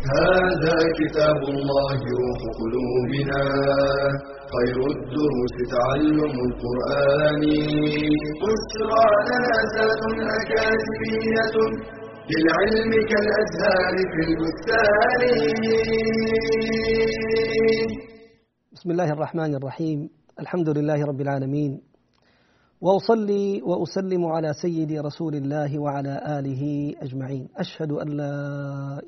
هذا 0.00 0.76
كتاب 1.00 1.40
الله 1.54 1.98
روح 2.20 2.40
قلوبنا 2.60 3.42
خير 4.54 4.78
الدروس 4.96 5.56
تعلم 5.74 6.34
القرآن. 6.48 7.42
بشرى 8.42 9.06
لنا 9.28 9.56
زاد 9.74 10.02
أكاديمية 10.38 11.56
للعلم 12.30 12.92
كالأزهار 13.10 13.94
في 14.12 14.20
البستان. 14.28 15.22
بسم 18.72 18.88
الله 18.90 19.12
الرحمن 19.12 19.54
الرحيم. 19.54 20.08
الحمد 20.40 20.68
لله 20.78 20.98
رب 21.10 21.20
العالمين. 21.20 21.89
وأصلي 22.80 23.62
وأسلم 23.62 24.26
على 24.26 24.52
سيدي 24.52 25.00
رسول 25.00 25.34
الله 25.34 25.78
وعلى 25.78 26.38
آله 26.38 26.94
أجمعين. 27.02 27.48
أشهد 27.56 27.92
أن 27.92 28.08
لا 28.08 28.32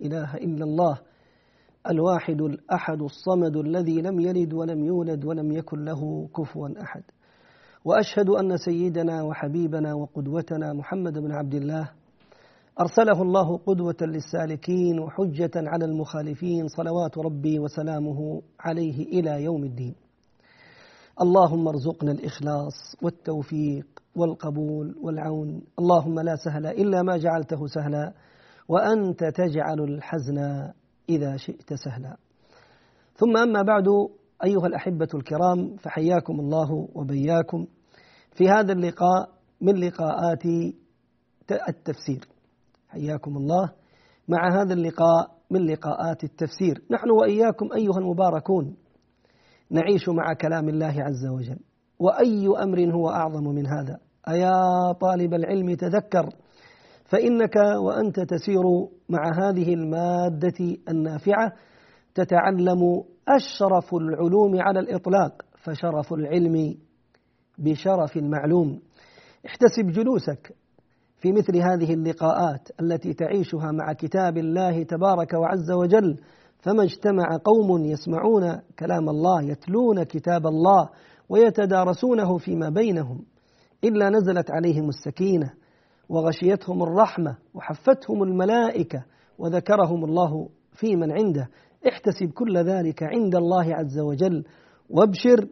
إله 0.03 0.35
إلا 0.35 0.65
الله 0.65 0.99
الواحد 1.91 2.41
الأحد 2.41 3.03
الصمد 3.03 3.57
الذي 3.57 4.01
لم 4.03 4.21
يلد 4.21 4.53
ولم 4.53 4.85
يولد 4.85 5.25
ولم 5.25 5.53
يكن 5.53 5.85
له 5.85 6.29
كفوا 6.37 6.69
أحد. 6.83 7.03
وأشهد 7.85 8.29
أن 8.29 8.57
سيدنا 8.57 9.23
وحبيبنا 9.23 9.95
وقدوتنا 9.95 10.73
محمد 10.73 11.19
بن 11.19 11.33
عبد 11.33 11.55
الله 11.55 11.91
أرسله 12.81 13.23
الله 13.23 13.57
قدوة 13.57 13.97
للسالكين 14.03 14.99
وحجة 15.01 15.51
على 15.57 15.85
المخالفين 15.85 16.69
صلوات 16.69 17.19
ربي 17.19 17.59
وسلامه 17.59 18.43
عليه 18.61 19.03
إلى 19.07 19.45
يوم 19.45 19.65
الدين. 19.65 19.95
اللهم 21.21 21.69
ارزقنا 21.69 22.13
الإخلاص 22.13 22.97
والتوفيق 23.03 23.87
والقبول 24.17 24.95
والعون. 25.03 25.63
اللهم 25.79 26.21
لا 26.21 26.37
سهل 26.45 26.67
إلا 26.67 27.03
ما 27.03 27.17
جعلته 27.17 27.67
سهلا 27.67 28.13
وأنت 28.69 29.25
تجعل 29.25 29.81
الحزن 29.81 30.39
إذا 31.09 31.37
شئت 31.37 31.75
سهلا. 31.75 32.17
ثم 33.15 33.37
أما 33.37 33.63
بعد 33.63 33.85
أيها 34.45 34.67
الأحبة 34.67 35.09
الكرام 35.15 35.77
فحياكم 35.77 36.41
الله 36.41 36.89
وبياكم. 36.95 37.67
في 38.33 38.49
هذا 38.49 38.73
اللقاء 38.73 39.29
من 39.61 39.77
لقاءات 39.77 40.47
التفسير. 41.69 42.29
حياكم 42.89 43.37
الله. 43.37 43.73
مع 44.29 44.63
هذا 44.63 44.75
اللقاء 44.75 45.31
من 45.51 45.67
لقاءات 45.67 46.25
التفسير. 46.25 46.83
نحن 46.91 47.11
وإياكم 47.11 47.73
أيها 47.73 47.99
المباركون. 47.99 48.77
نعيش 49.73 50.09
مع 50.09 50.35
كلام 50.41 50.69
الله 50.69 50.95
عز 51.03 51.27
وجل. 51.27 51.59
وأي 51.99 52.47
أمر 52.63 52.95
هو 52.95 53.09
أعظم 53.11 53.45
من 53.45 53.67
هذا؟ 53.67 53.99
أيا 54.29 54.93
طالب 55.01 55.35
العلم 55.35 55.75
تذكر 55.75 56.29
فإنك 57.05 57.57
وأنت 57.57 58.21
تسير 58.21 58.63
مع 59.09 59.31
هذه 59.43 59.75
المادة 59.75 60.77
النافعة 60.89 61.53
تتعلم 62.15 63.03
أشرف 63.29 63.95
العلوم 63.95 64.61
على 64.61 64.81
الإطلاق 64.81 65.43
فشرف 65.63 66.13
العلم 66.13 66.75
بشرف 67.59 68.17
المعلوم. 68.17 68.81
احتسب 69.47 70.01
جلوسك 70.01 70.55
في 71.17 71.33
مثل 71.33 71.57
هذه 71.57 71.95
اللقاءات 71.95 72.69
التي 72.81 73.13
تعيشها 73.15 73.73
مع 73.73 73.93
كتاب 73.93 74.39
الله 74.39 74.83
تبارك 74.83 75.33
وعز 75.35 75.71
وجل 75.71 76.17
فما 76.63 76.83
اجتمع 76.83 77.39
قوم 77.45 77.85
يسمعون 77.85 78.61
كلام 78.79 79.09
الله 79.09 79.43
يتلون 79.43 80.03
كتاب 80.03 80.47
الله 80.47 80.89
ويتدارسونه 81.29 82.39
فيما 82.39 82.69
بينهم 82.69 83.25
إلا 83.85 84.11
نزلت 84.11 84.51
عليهم 84.51 84.89
السكينة 84.89 85.51
وغشيتهم 86.09 86.83
الرحمة 86.83 87.37
وحفتهم 87.55 88.23
الملائكة 88.23 89.05
وذكرهم 89.39 90.05
الله 90.05 90.49
في 90.73 90.97
من 90.97 91.13
عنده. 91.13 91.49
احتسب 91.89 92.31
كل 92.31 92.59
ذلك 92.59 93.03
عند 93.03 93.35
الله 93.35 93.75
عز 93.75 93.99
وجل 93.99 94.45
وابشر 94.91 95.49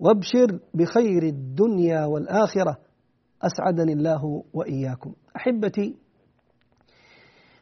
وابشر 0.00 0.58
بخير 0.74 1.22
الدنيا 1.22 2.04
والآخرة. 2.04 2.76
أسعدني 3.42 3.92
الله 3.92 4.44
وإياكم. 4.54 5.12
أحبتي 5.36 5.96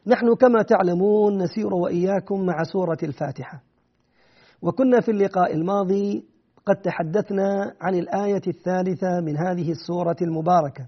نحن 0.07 0.35
كما 0.35 0.61
تعلمون 0.61 1.37
نسير 1.37 1.73
وإياكم 1.73 2.45
مع 2.45 2.63
سورة 2.63 2.97
الفاتحة. 3.03 3.63
وكنا 4.61 5.01
في 5.01 5.11
اللقاء 5.11 5.53
الماضي 5.53 6.25
قد 6.65 6.75
تحدثنا 6.75 7.75
عن 7.81 7.95
الآية 7.95 8.41
الثالثة 8.47 9.19
من 9.21 9.37
هذه 9.37 9.71
السورة 9.71 10.15
المباركة. 10.21 10.85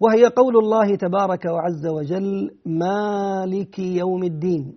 وهي 0.00 0.26
قول 0.26 0.56
الله 0.56 0.96
تبارك 0.96 1.44
وعز 1.44 1.86
وجل 1.86 2.50
مالك 2.66 3.78
يوم 3.78 4.24
الدين. 4.24 4.76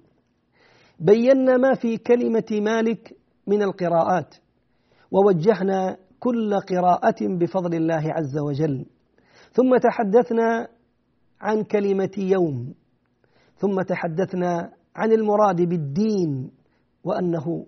بينا 0.99 1.57
ما 1.57 1.73
في 1.73 1.97
كلمة 1.97 2.45
مالك 2.51 3.15
من 3.47 3.63
القراءات. 3.63 4.35
ووجهنا 5.11 5.97
كل 6.19 6.59
قراءة 6.59 7.37
بفضل 7.39 7.75
الله 7.75 8.13
عز 8.13 8.37
وجل. 8.37 8.85
ثم 9.51 9.77
تحدثنا 9.77 10.67
عن 11.41 11.63
كلمة 11.63 12.11
يوم. 12.17 12.73
ثم 13.63 13.81
تحدثنا 13.81 14.72
عن 14.96 15.12
المراد 15.12 15.62
بالدين 15.62 16.51
وأنه 17.03 17.66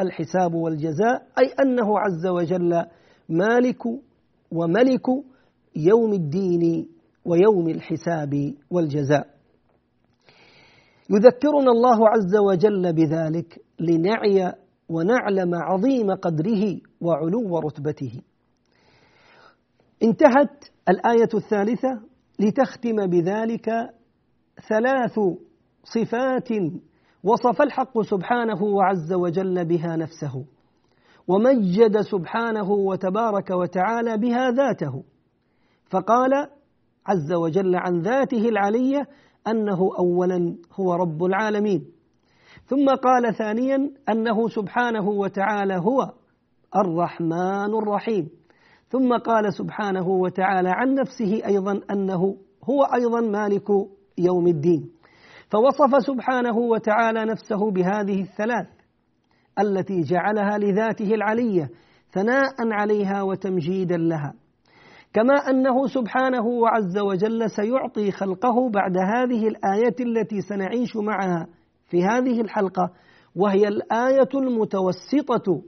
الحساب 0.00 0.54
والجزاء 0.54 1.26
أي 1.38 1.46
أنه 1.62 1.98
عز 1.98 2.26
وجل 2.26 2.84
مالك 3.28 3.82
وملك 4.52 5.06
يوم 5.76 6.12
الدين 6.12 6.88
ويوم 7.24 7.68
الحساب 7.68 8.54
والجزاء. 8.70 9.26
يذكرنا 11.10 11.70
الله 11.70 12.08
عز 12.08 12.36
وجل 12.36 12.92
بذلك 12.92 13.58
لنعي 13.80 14.52
ونعلم 14.88 15.54
عظيم 15.54 16.10
قدره 16.14 16.80
وعلو 17.00 17.58
رتبته. 17.58 18.20
انتهت 20.02 20.64
الآية 20.88 21.28
الثالثة 21.34 22.00
لتختم 22.40 23.06
بذلك 23.06 23.68
ثلاث 24.68 25.20
صفات 25.84 26.48
وصف 27.24 27.62
الحق 27.62 28.00
سبحانه 28.00 28.62
وعز 28.62 29.12
وجل 29.12 29.64
بها 29.64 29.96
نفسه 29.96 30.44
ومجد 31.28 32.00
سبحانه 32.00 32.70
وتبارك 32.70 33.50
وتعالى 33.50 34.16
بها 34.16 34.50
ذاته 34.50 35.04
فقال 35.90 36.48
عز 37.06 37.32
وجل 37.32 37.76
عن 37.76 38.00
ذاته 38.00 38.48
العليه 38.48 39.08
أنه 39.48 39.90
اولا 39.98 40.56
هو 40.72 40.94
رب 40.94 41.24
العالمين 41.24 41.84
ثم 42.66 42.94
قال 42.94 43.34
ثانيا 43.34 43.90
أنه 44.08 44.48
سبحانه 44.48 45.08
وتعالى 45.08 45.76
هو 45.76 46.12
الرحمن 46.76 47.74
الرحيم 47.74 48.28
ثم 48.88 49.16
قال 49.16 49.54
سبحانه 49.54 50.08
وتعالى 50.08 50.68
عن 50.70 50.94
نفسه 50.94 51.46
أيضا 51.46 51.80
أنه 51.90 52.36
هو 52.64 52.82
أيضا 52.82 53.20
مالك 53.20 53.70
يوم 54.18 54.46
الدين. 54.46 54.90
فوصف 55.50 56.06
سبحانه 56.06 56.58
وتعالى 56.58 57.24
نفسه 57.24 57.70
بهذه 57.70 58.20
الثلاث 58.22 58.66
التي 59.60 60.00
جعلها 60.00 60.58
لذاته 60.58 61.14
العلية 61.14 61.70
ثناء 62.12 62.54
عليها 62.72 63.22
وتمجيدا 63.22 63.96
لها. 63.96 64.34
كما 65.12 65.34
أنه 65.34 65.86
سبحانه 65.86 66.46
وعز 66.46 66.98
وجل 66.98 67.50
سيعطي 67.50 68.10
خلقه 68.10 68.70
بعد 68.70 68.96
هذه 68.96 69.48
الآية 69.48 69.94
التي 70.00 70.40
سنعيش 70.40 70.96
معها 70.96 71.46
في 71.86 72.04
هذه 72.04 72.40
الحلقة 72.40 72.90
وهي 73.36 73.68
الآية 73.68 74.28
المتوسطة 74.34 75.62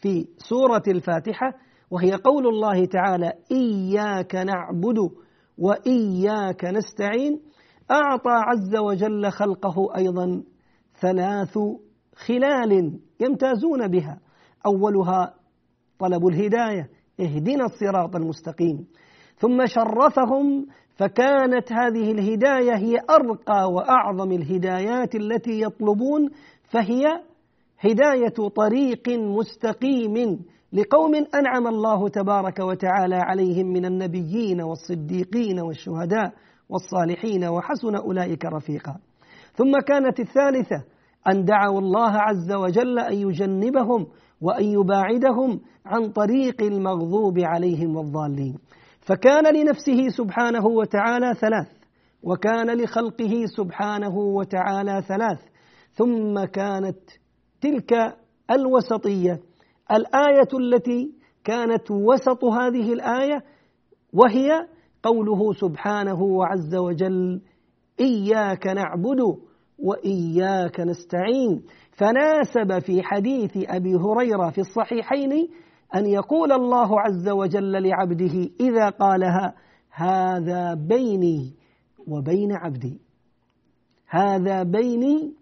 في 0.00 0.26
سورة 0.48 0.82
الفاتحة 0.88 1.52
وهي 1.90 2.12
قول 2.12 2.46
الله 2.46 2.84
تعالى 2.84 3.32
إياك 3.50 4.34
نعبد 4.34 4.98
وإياك 5.58 6.64
نستعين 6.64 7.40
أعطى 7.92 8.30
عز 8.30 8.76
وجل 8.76 9.30
خلقه 9.30 9.96
أيضا 9.96 10.42
ثلاث 11.00 11.58
خلال 12.26 12.98
يمتازون 13.20 13.88
بها. 13.88 14.20
أولها 14.66 15.34
طلب 15.98 16.26
الهداية 16.26 16.88
اهدنا 17.20 17.64
الصراط 17.64 18.16
المستقيم. 18.16 18.86
ثم 19.36 19.66
شرفهم 19.66 20.66
فكانت 20.96 21.72
هذه 21.72 22.12
الهداية 22.12 22.76
هي 22.76 22.96
أرقى 23.10 23.72
وأعظم 23.72 24.32
الهدايات 24.32 25.14
التي 25.14 25.62
يطلبون 25.62 26.30
فهي 26.70 27.04
هداية 27.80 28.48
طريق 28.56 29.08
مستقيم 29.08 30.44
لقوم 30.72 31.14
أنعم 31.14 31.66
الله 31.66 32.08
تبارك 32.08 32.58
وتعالى 32.58 33.16
عليهم 33.16 33.66
من 33.66 33.84
النبيين 33.84 34.60
والصديقين 34.62 35.60
والشهداء. 35.60 36.32
والصالحين 36.72 37.44
وحسن 37.44 37.94
أولئك 37.94 38.44
رفيقا. 38.44 38.96
ثم 39.54 39.80
كانت 39.80 40.20
الثالثة 40.20 40.84
أن 41.28 41.44
دعوا 41.44 41.78
الله 41.78 42.10
عز 42.10 42.52
وجل 42.52 42.98
أن 42.98 43.14
يجنبهم 43.14 44.06
وأن 44.40 44.64
يباعدهم 44.64 45.60
عن 45.86 46.08
طريق 46.12 46.62
المغضوب 46.62 47.38
عليهم 47.38 47.96
والضالين. 47.96 48.58
فكان 49.00 49.54
لنفسه 49.56 50.08
سبحانه 50.08 50.66
وتعالى 50.66 51.34
ثلاث 51.34 51.68
وكان 52.22 52.80
لخلقه 52.80 53.44
سبحانه 53.56 54.18
وتعالى 54.18 55.02
ثلاث. 55.08 55.38
ثم 55.94 56.44
كانت 56.44 56.98
تلك 57.60 57.92
الوسطية 58.50 59.40
الآية 59.92 60.48
التي 60.60 61.12
كانت 61.44 61.90
وسط 61.90 62.44
هذه 62.44 62.92
الآية 62.92 63.42
وهي 64.12 64.66
قوله 65.02 65.52
سبحانه 65.52 66.22
وعز 66.22 66.74
وجل 66.74 67.40
إياك 68.00 68.66
نعبد 68.66 69.20
وإياك 69.78 70.80
نستعين. 70.80 71.62
فناسب 71.92 72.78
في 72.78 73.02
حديث 73.02 73.50
أبي 73.56 73.94
هريرة 73.94 74.50
في 74.50 74.58
الصحيحين 74.60 75.48
أن 75.94 76.06
يقول 76.06 76.52
الله 76.52 77.00
عز 77.00 77.28
وجل 77.28 77.88
لعبده 77.88 78.50
إذا 78.60 78.88
قالها 78.88 79.54
هذا 79.90 80.74
بيني 80.74 81.54
وبين 82.08 82.52
عبدي 82.52 83.00
هذا 84.08 84.62
بيني 84.62 85.34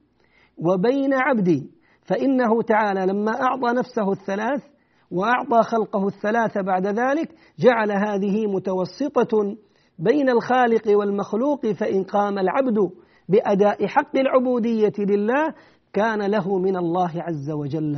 وبين 0.59 1.15
عبدي. 1.15 1.71
فإنه 2.03 2.63
تعالى 2.63 3.07
لما 3.07 3.33
أعطى 3.43 3.73
نفسه 3.79 4.13
الثلاث 4.13 4.63
وأعطى 5.11 5.63
خلقه 5.63 6.07
الثلاث 6.07 6.59
بعد 6.59 6.87
ذلك 6.87 7.35
جعل 7.59 7.93
هذه 7.93 8.47
متوسطة 8.47 9.57
بين 9.99 10.29
الخالق 10.31 10.99
والمخلوق 10.99 11.67
فإن 11.67 12.05
قام 12.05 12.39
العبد 12.39 12.91
بأداء 13.29 13.87
حق 13.87 14.17
العبودية 14.17 14.93
لله 14.99 15.55
كان 15.93 16.23
له 16.23 16.59
من 16.59 16.77
الله 16.77 17.11
عز 17.15 17.51
وجل 17.51 17.97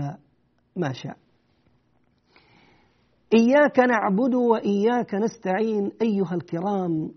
ما 0.76 0.92
شاء. 0.92 1.16
إياك 3.34 3.78
نعبد 3.78 4.34
وإياك 4.34 5.14
نستعين 5.14 5.92
أيها 6.02 6.34
الكرام 6.34 7.10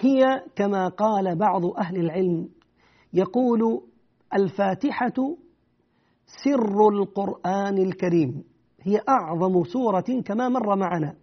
هي 0.00 0.20
كما 0.56 0.88
قال 0.88 1.38
بعض 1.38 1.66
أهل 1.66 1.96
العلم 1.96 2.48
يقول 3.12 3.82
الفاتحة 4.34 5.36
سر 6.44 6.88
القرآن 6.88 7.78
الكريم. 7.78 8.51
هي 8.82 9.00
أعظم 9.08 9.64
سورة 9.64 10.22
كما 10.24 10.48
مر 10.48 10.76
معنا 10.76 11.14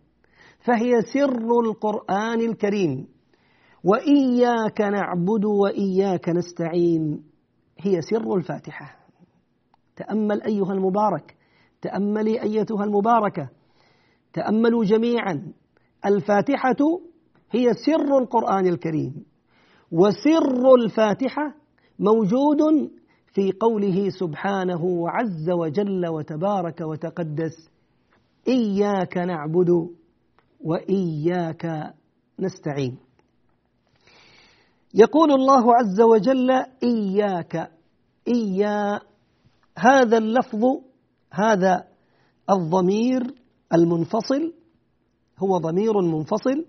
فهي 0.60 1.02
سر 1.02 1.60
القرآن 1.60 2.42
الكريم. 2.42 3.08
وإياك 3.84 4.82
نعبد 4.82 5.46
وإياك 5.46 6.30
نستعين 6.30 7.24
هي 7.80 8.02
سر 8.02 8.36
الفاتحة. 8.36 8.96
تأمل 9.96 10.42
أيها 10.42 10.74
المبارك 10.74 11.36
تأملي 11.82 12.42
أيتها 12.42 12.84
المباركة 12.84 13.50
تأملوا 14.34 14.84
جميعا. 14.84 15.54
الفاتحة 16.06 16.78
هي 17.52 17.74
سر 17.74 18.18
القرآن 18.18 18.68
الكريم. 18.68 19.26
وسر 19.92 20.76
الفاتحة 20.76 21.54
موجود 22.00 22.90
في 23.40 23.52
قوله 23.52 24.10
سبحانه 24.10 24.84
وعز 24.84 25.50
وجل 25.50 26.08
وتبارك 26.08 26.82
وتقدس 26.82 27.70
إياك 28.48 29.18
نعبد 29.18 29.70
وإياك 30.60 31.94
نستعين. 32.40 32.98
يقول 34.94 35.32
الله 35.32 35.76
عز 35.76 36.02
وجل 36.02 36.52
إياك 36.84 37.72
إيا 38.28 39.00
هذا 39.78 40.18
اللفظ 40.18 40.64
هذا 41.32 41.84
الضمير 42.50 43.22
المنفصل 43.74 44.54
هو 45.40 45.58
ضمير 45.58 46.02
منفصل 46.02 46.66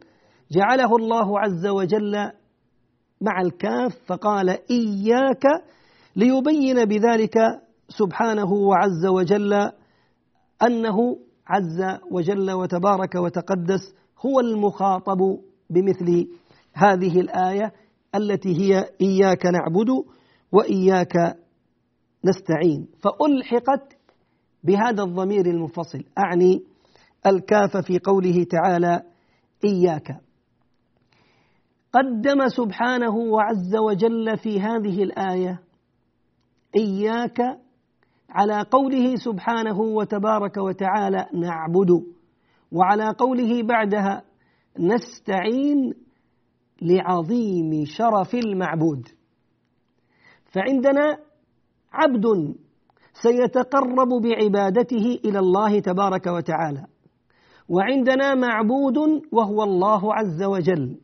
جعله 0.50 0.96
الله 0.96 1.40
عز 1.40 1.66
وجل 1.66 2.16
مع 3.20 3.40
الكاف 3.40 3.92
فقال 4.06 4.48
إياك 4.70 5.44
ليبين 6.16 6.84
بذلك 6.84 7.34
سبحانه 7.88 8.52
وعز 8.52 9.06
وجل 9.06 9.52
أنه 10.66 11.16
عز 11.46 11.98
وجل 12.10 12.50
وتبارك 12.50 13.14
وتقدس 13.14 13.94
هو 14.26 14.40
المخاطب 14.40 15.18
بمثل 15.70 16.28
هذه 16.72 17.20
الآية 17.20 17.72
التي 18.14 18.60
هي 18.60 18.88
إياك 19.00 19.46
نعبد 19.46 19.88
وإياك 20.52 21.36
نستعين. 22.24 22.88
فألحقت 23.02 23.96
بهذا 24.64 25.02
الضمير 25.02 25.46
المنفصل. 25.46 26.04
أعني 26.18 26.62
الكاف 27.26 27.76
في 27.76 27.98
قوله 27.98 28.44
تعالى 28.44 29.02
إياك. 29.64 30.20
قدم 31.92 32.48
سبحانه 32.48 33.16
وعز 33.16 33.76
وجل 33.76 34.38
في 34.38 34.60
هذه 34.60 35.02
الآية 35.02 35.60
إياك 36.76 37.40
على 38.30 38.62
قوله 38.70 39.16
سبحانه 39.16 39.80
وتبارك 39.80 40.56
وتعالى 40.56 41.26
نعبد 41.34 41.90
وعلى 42.72 43.14
قوله 43.18 43.62
بعدها 43.62 44.22
نستعين 44.78 45.94
لعظيم 46.82 47.84
شرف 47.84 48.34
المعبود. 48.34 49.08
فعندنا 50.52 51.18
عبد 51.92 52.54
سيتقرب 53.12 54.08
بعبادته 54.08 55.20
إلى 55.24 55.38
الله 55.38 55.80
تبارك 55.80 56.26
وتعالى 56.26 56.86
وعندنا 57.68 58.34
معبود 58.34 58.98
وهو 59.32 59.62
الله 59.62 60.14
عز 60.14 60.42
وجل. 60.42 61.00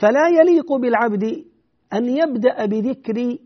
فلا 0.00 0.28
يليق 0.28 0.72
بالعبد 0.72 1.24
أن 1.92 2.08
يبدأ 2.08 2.66
بذكر 2.66 3.38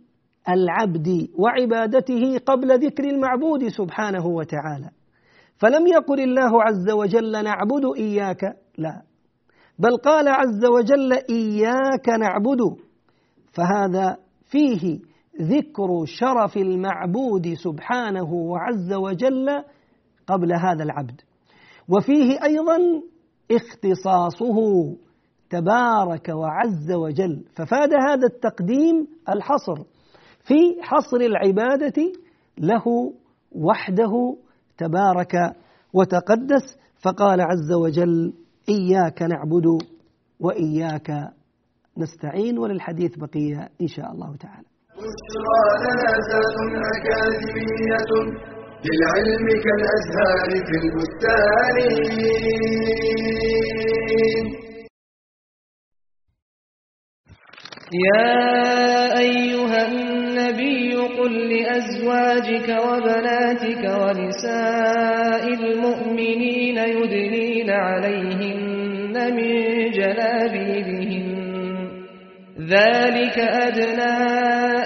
العبد 0.48 1.28
وعبادته 1.38 2.38
قبل 2.38 2.86
ذكر 2.86 3.04
المعبود 3.04 3.68
سبحانه 3.68 4.26
وتعالى. 4.26 4.90
فلم 5.56 5.86
يقل 5.86 6.20
الله 6.20 6.62
عز 6.62 6.90
وجل 6.90 7.44
نعبد 7.44 7.84
إياك 7.96 8.56
لا. 8.78 9.02
بل 9.78 9.96
قال 9.96 10.28
عز 10.28 10.64
وجل 10.64 11.12
إياك 11.12 12.08
نعبد. 12.08 12.58
فهذا 13.52 14.16
فيه 14.44 14.98
ذكر 15.42 16.04
شرف 16.04 16.56
المعبود 16.56 17.54
سبحانه 17.54 18.32
وعز 18.32 18.92
وجل 18.92 19.62
قبل 20.26 20.52
هذا 20.52 20.84
العبد. 20.84 21.20
وفيه 21.88 22.44
أيضا 22.44 22.78
اختصاصه 23.50 24.58
تبارك 25.50 26.28
وعز 26.28 26.92
وجل. 26.92 27.44
ففاد 27.54 27.90
هذا 28.08 28.26
التقديم 28.26 29.06
الحصر. 29.28 29.91
في 30.44 30.82
حصر 30.82 31.16
العبادة 31.16 32.12
له 32.58 32.84
وحده 33.52 34.36
تبارك 34.78 35.34
وتقدس 35.92 36.78
فقال 37.04 37.40
عز 37.40 37.72
وجل 37.72 38.32
إياك 38.68 39.22
نعبد 39.22 39.66
وإياك 40.40 41.10
نستعين 41.98 42.58
وللحديث 42.58 43.16
بقية 43.16 43.68
إن 43.80 43.86
شاء 43.86 44.12
الله 44.12 44.36
تعالى. 44.36 44.66
بشرى 44.96 45.64
لنا 45.84 46.82
أكاديمية 46.96 48.12
للعلم 48.86 49.46
كالأزهار 49.64 50.50
في 50.66 50.74
البستان. 50.82 51.76
يا 57.92 59.18
أيها 59.18 59.86
النبي 60.52 60.94
قل 60.94 61.48
لأزواجك 61.48 62.68
وبناتك 62.68 63.84
ونساء 64.00 65.48
المؤمنين 65.48 66.78
يدنين 66.78 67.70
عليهن 67.70 69.34
من 69.34 69.90
جلابيبهن. 69.90 71.32
ذلك 72.60 73.38
أدنى 73.38 74.14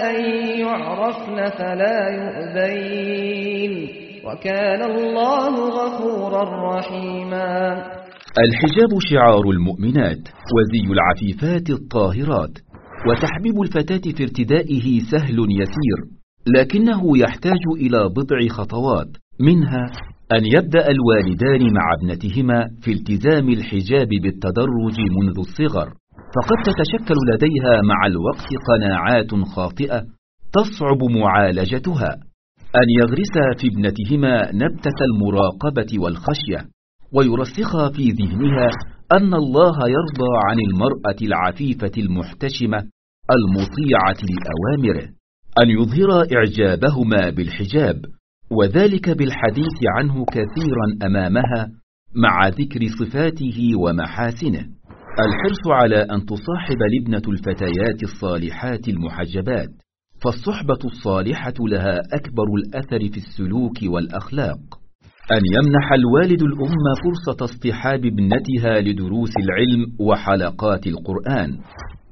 أن 0.09 0.25
يعرفن 0.59 1.49
فلا 1.49 2.09
يؤذين. 2.09 3.89
وكان 4.25 4.83
الله 4.83 5.69
غفورا 5.69 6.77
رحيما. 6.77 7.83
الحجاب 8.39 8.99
شعار 9.11 9.49
المؤمنات 9.49 10.19
وزي 10.55 10.93
العفيفات 10.93 11.69
الطاهرات. 11.69 12.66
وتحبيب 13.09 13.61
الفتاة 13.61 14.11
في 14.11 14.23
ارتدائه 14.23 14.99
سهل 15.11 15.39
يسير 15.61 15.99
لكنه 16.47 17.17
يحتاج 17.17 17.63
إلى 17.77 18.09
بضع 18.09 18.47
خطوات 18.49 19.17
منها 19.39 19.85
أن 20.31 20.45
يبدأ 20.45 20.87
الوالدان 20.91 21.73
مع 21.73 21.93
ابنتهما 22.01 22.69
في 22.81 22.91
التزام 22.91 23.49
الحجاب 23.49 24.07
بالتدرج 24.07 24.97
منذ 25.21 25.39
الصغر. 25.39 25.93
فقد 26.35 26.57
تتشكل 26.65 27.15
لديها 27.33 27.81
مع 27.81 28.07
الوقت 28.07 28.47
قناعات 28.67 29.31
خاطئة 29.55 30.03
تصعب 30.53 31.03
معالجتها. 31.11 32.09
أن 32.75 32.87
يغرسا 32.99 33.45
في 33.61 33.67
ابنتهما 33.67 34.51
نبتة 34.51 34.99
المراقبة 35.09 36.03
والخشية 36.03 36.69
ويرسخا 37.13 37.89
في 37.89 38.09
ذهنها 38.09 38.69
أن 39.11 39.33
الله 39.33 39.77
يرضى 39.97 40.31
عن 40.47 40.57
المرأة 40.69 41.19
العفيفة 41.21 41.91
المحتشمة 41.97 42.77
المطيعة 43.31 44.17
لأوامره 44.29 45.07
أن 45.63 45.69
يظهر 45.69 46.27
إعجابهما 46.35 47.29
بالحجاب 47.29 48.01
وذلك 48.51 49.09
بالحديث 49.09 49.77
عنه 49.97 50.25
كثيرا 50.25 51.05
أمامها 51.05 51.67
مع 52.15 52.47
ذكر 52.47 52.79
صفاته 52.99 53.71
ومحاسنه. 53.75 54.65
الحرص 55.19 55.67
على 55.67 55.97
أن 55.97 56.25
تصاحب 56.25 56.77
لبنة 56.99 57.21
الفتيات 57.27 58.03
الصالحات 58.03 58.87
المحجبات 58.87 59.69
فالصحبة 60.23 60.79
الصالحة 60.85 61.53
لها 61.59 62.01
أكبر 62.13 62.45
الأثر 62.57 62.99
في 62.99 63.17
السلوك 63.17 63.77
والأخلاق. 63.83 64.59
أن 65.31 65.41
يمنح 65.55 65.93
الوالد 65.93 66.41
الأم 66.41 66.85
فرصة 67.03 67.45
اصطحاب 67.45 68.05
ابنتها 68.05 68.81
لدروس 68.81 69.31
العلم 69.37 69.85
وحلقات 69.99 70.87
القرآن 70.87 71.57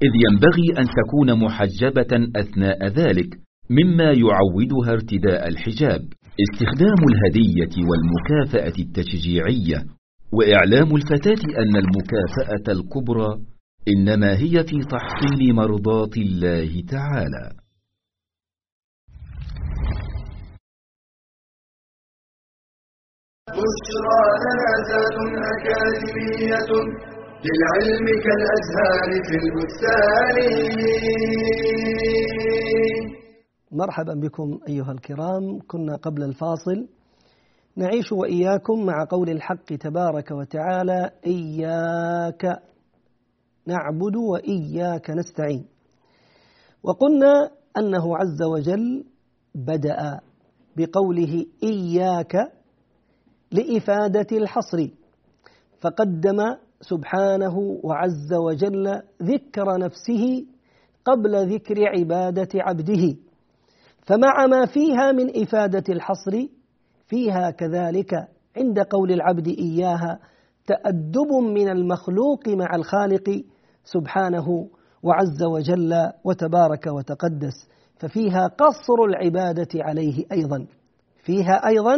إذ 0.02 0.10
ينبغي 0.26 0.80
أن 0.80 0.86
تكون 0.98 1.44
محجبة 1.44 2.28
أثناء 2.36 2.86
ذلك 2.86 3.28
مما 3.70 4.04
يعودها 4.04 4.92
ارتداء 4.92 5.48
الحجاب. 5.48 6.00
استخدام 6.44 7.00
الهدية 7.10 7.74
والمكافأة 7.88 8.82
التشجيعية 8.82 9.84
وإعلام 10.32 10.96
الفتاة 10.96 11.42
أن 11.62 11.76
المكافأة 11.76 12.72
الكبرى 12.72 13.28
إنما 13.88 14.38
هي 14.38 14.64
في 14.64 14.78
تحصيل 14.90 15.54
مرضات 15.54 16.16
الله 16.16 16.82
تعالى. 16.88 17.52
بشرى 23.48 24.20
أكاديمية 25.54 26.70
للعلم 27.46 28.06
كالأزهار 28.24 29.08
في 29.26 29.34
البستان. 29.42 30.36
مرحبا 33.72 34.14
بكم 34.14 34.58
أيها 34.68 34.92
الكرام. 34.92 35.58
كنا 35.68 35.96
قبل 35.96 36.22
الفاصل 36.22 36.88
نعيش 37.76 38.12
وإياكم 38.12 38.86
مع 38.86 39.06
قول 39.10 39.30
الحق 39.30 39.64
تبارك 39.64 40.30
وتعالى 40.30 41.10
إياك 41.26 42.44
نعبد 43.66 44.16
وإياك 44.16 45.10
نستعين. 45.10 45.66
وقلنا 46.82 47.50
أنه 47.78 48.16
عز 48.16 48.42
وجل 48.42 49.04
بدأ 49.54 50.20
بقوله 50.76 51.46
إياك 51.62 52.34
لإفادة 53.52 54.36
الحصر 54.36 54.78
فقدم 55.80 56.38
سبحانه 56.80 57.58
وعز 57.82 58.34
وجل 58.34 59.02
ذكر 59.22 59.78
نفسه 59.78 60.46
قبل 61.04 61.54
ذكر 61.54 61.74
عبادة 61.98 62.48
عبده. 62.54 63.16
فمع 64.06 64.46
ما 64.46 64.66
فيها 64.66 65.12
من 65.12 65.42
إفادة 65.42 65.84
الحصر 65.88 66.46
فيها 67.06 67.50
كذلك 67.50 68.14
عند 68.56 68.78
قول 68.80 69.12
العبد 69.12 69.48
إياها 69.48 70.18
تأدب 70.66 71.32
من 71.54 71.68
المخلوق 71.68 72.48
مع 72.48 72.74
الخالق 72.74 73.42
سبحانه 73.84 74.68
وعز 75.02 75.42
وجل 75.42 75.94
وتبارك 76.24 76.86
وتقدس. 76.86 77.68
ففيها 77.98 78.46
قصر 78.46 79.04
العبادة 79.08 79.68
عليه 79.74 80.24
أيضا. 80.32 80.66
فيها 81.22 81.66
أيضا 81.66 81.96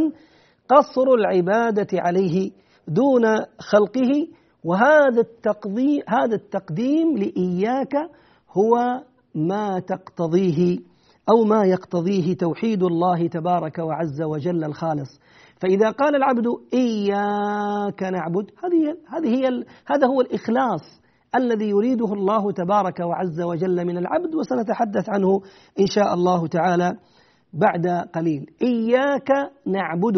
قصر 0.68 1.14
العبادة 1.18 1.88
عليه 1.92 2.50
دون 2.88 3.25
خلقه 3.58 4.28
وهذا 4.68 5.20
التقديم 5.20 6.02
هذا 6.08 6.34
التقديم 6.34 7.16
لإياك 7.16 7.94
هو 8.50 9.02
ما 9.34 9.78
تقتضيه 9.80 10.78
أو 11.30 11.44
ما 11.44 11.64
يقتضيه 11.64 12.37
توحيد 12.37 12.82
الله 12.82 13.26
تبارك 13.28 13.78
وعز 13.78 14.22
وجل 14.22 14.64
الخالص. 14.64 15.20
فإذا 15.60 15.90
قال 15.90 16.16
العبد 16.16 16.46
إياك 16.75 18.02
نعبد 18.02 18.50
هذه 18.64 18.96
هذه 19.08 19.28
هي 19.28 19.64
هذا 19.87 20.06
هو 20.06 20.20
الإخلاص 20.20 21.00
الذي 21.34 21.68
يريده 21.68 22.12
الله 22.12 22.52
تبارك 22.52 23.00
وعز 23.00 23.40
وجل 23.40 23.84
من 23.84 23.98
العبد 23.98 24.34
وسنتحدث 24.34 25.08
عنه 25.08 25.40
إن 25.80 25.87
شاء 25.87 26.14
الله 26.14 26.46
تعالى 26.46 26.96
بعد 27.52 27.87
قليل. 28.14 28.46
إياك 28.62 29.28
نعبد. 29.66 30.16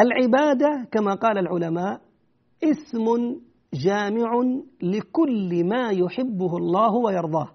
العبادة 0.00 0.88
كما 0.92 1.14
قال 1.14 1.38
العلماء 1.38 2.07
اسم 2.64 3.36
جامع 3.74 4.30
لكل 4.82 5.64
ما 5.64 5.90
يحبه 5.90 6.56
الله 6.56 6.94
ويرضاه 6.94 7.48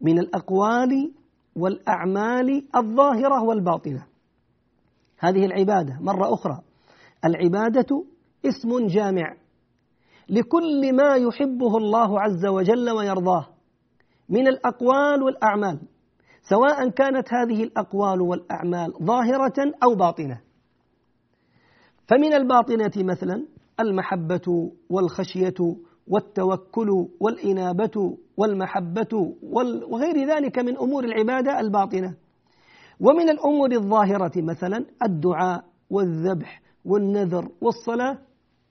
من 0.00 0.18
الأقوال 0.18 1.12
والأعمال 1.56 2.68
الظاهرة 2.76 3.42
والباطنة. 3.42 4.06
هذه 5.18 5.46
العبادة. 5.46 5.98
مرة 6.00 6.34
أخرى. 6.34 6.60
العبادة 7.24 8.04
اسم 8.46 8.86
جامع 8.86 9.36
لكل 10.28 10.96
ما 10.96 11.14
يحبه 11.14 11.76
الله 11.76 12.20
عز 12.20 12.46
وجل 12.46 12.90
ويرضاه 12.90 13.46
من 14.28 14.48
الأقوال 14.48 15.22
والأعمال. 15.22 15.80
سواء 16.42 16.88
كانت 16.88 17.28
هذه 17.34 17.62
الأقوال 17.62 18.20
والأعمال 18.20 18.92
ظاهرة 19.02 19.72
أو 19.82 19.94
باطنة. 19.94 20.40
فمن 22.08 22.34
الباطنة 22.34 22.92
مثلا 22.96 23.46
المحبة 23.80 24.72
والخشية 24.90 25.76
والتوكل 26.08 27.08
والإنابة 27.20 28.18
والمحبة 28.36 29.34
وغير 29.90 30.28
ذلك 30.28 30.58
من 30.58 30.78
أمور 30.78 31.04
العبادة 31.04 31.60
الباطنة. 31.60 32.14
ومن 33.00 33.28
الأمور 33.30 33.72
الظاهرة 33.72 34.32
مثلا 34.36 34.84
الدعاء 35.02 35.64
والذبح 35.90 36.62
والنذر 36.84 37.48
والصلاة 37.60 38.18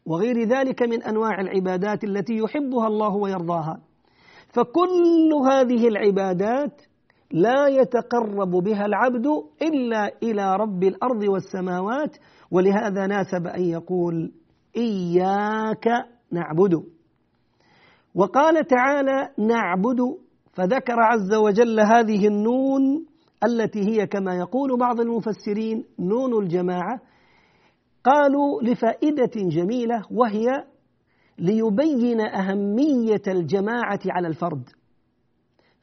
وغير 0.05 0.43
ذلك 0.43 0.83
من 0.83 1.03
أنواع 1.03 1.41
العبادات 1.41 2.03
التي 2.03 2.37
يحبها 2.37 2.87
الله 2.87 3.15
ويرضاها. 3.15 3.81
فكل 4.53 5.33
هذه 5.51 5.87
العبادات 5.87 6.81
لا 7.31 7.67
يتقرب 7.67 8.51
بها 8.51 8.85
العبد 8.85 9.27
إلا 9.61 10.11
إلى 10.23 10.55
رب 10.55 10.83
الأرض 10.83 11.23
والسماوات 11.23 12.17
ولهذا 12.51 13.07
ناسب 13.07 13.47
أن 13.47 13.61
يقول 13.61 14.31
إياك 14.77 15.87
نعبد. 16.31 16.83
وقال 18.15 18.67
تعالى 18.67 19.29
نعبد 19.37 19.99
فذكر 20.53 20.99
عز 20.99 21.33
وجل 21.33 21.79
هذه 21.79 22.27
النون 22.27 23.05
التي 23.43 23.79
هي 23.79 24.07
كما 24.07 24.35
يقول 24.35 24.79
بعض 24.79 24.99
المفسرين 24.99 25.85
نون 25.99 26.43
الجماعة. 26.43 27.01
قالوا 28.03 28.61
لفائدة 28.61 29.31
جميلة 29.35 30.05
وهي 30.11 30.45
ليبين 31.39 32.21
أهمية 32.21 33.21
الجماعة 33.27 33.99
على 34.09 34.27
الفرد. 34.27 34.69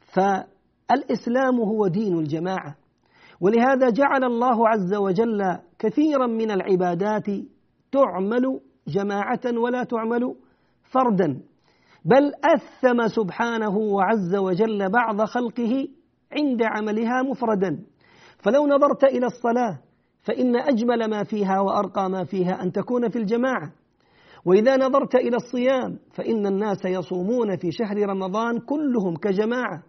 فالإسلام 0.01 1.61
هو 1.61 1.87
دين 1.87 2.19
الجماعة. 2.19 2.77
ولهذا 3.41 3.91
جعل 3.91 4.25
الله 4.25 4.69
عز 4.69 4.95
وجل 4.95 5.59
كثيرا 5.79 6.27
من 6.27 6.51
العبادات 6.51 7.27
تعمل 7.93 8.61
جماعة 8.89 9.41
ولا 9.47 9.85
تعمل 9.85 10.35
فردا 10.93 11.41
بل 12.05 12.33
أثم 12.45 13.09
سبحانه 13.09 13.77
وعز 13.77 14.35
وجل 14.35 14.91
بعض 14.91 15.23
خلقه 15.23 15.89
عند 16.33 16.63
عملها 16.63 17.23
مفردا. 17.23 17.85
فلو 18.39 18.67
نظرت 18.67 19.05
إلى 19.05 19.27
الصلاة 19.27 19.79
فإن 20.23 20.57
أجمل 20.57 21.11
ما 21.11 21.25
فيها 21.25 21.61
وأرقى 21.61 22.11
ما 22.11 22.25
فيها 22.25 22.63
أن 22.63 22.73
تكون 22.73 23.09
في 23.09 23.19
الجماعة. 23.19 23.73
وإذا 24.45 24.77
نظرت 24.77 25.15
إلى 25.15 25.37
الصيام 25.37 25.99
فإن 26.13 26.47
الناس 26.47 26.85
يصومون 26.85 27.57
في 27.57 27.73
شهر 27.73 28.09
رمضان 28.09 28.59
كلهم 28.59 29.17
كجماعة. 29.17 29.83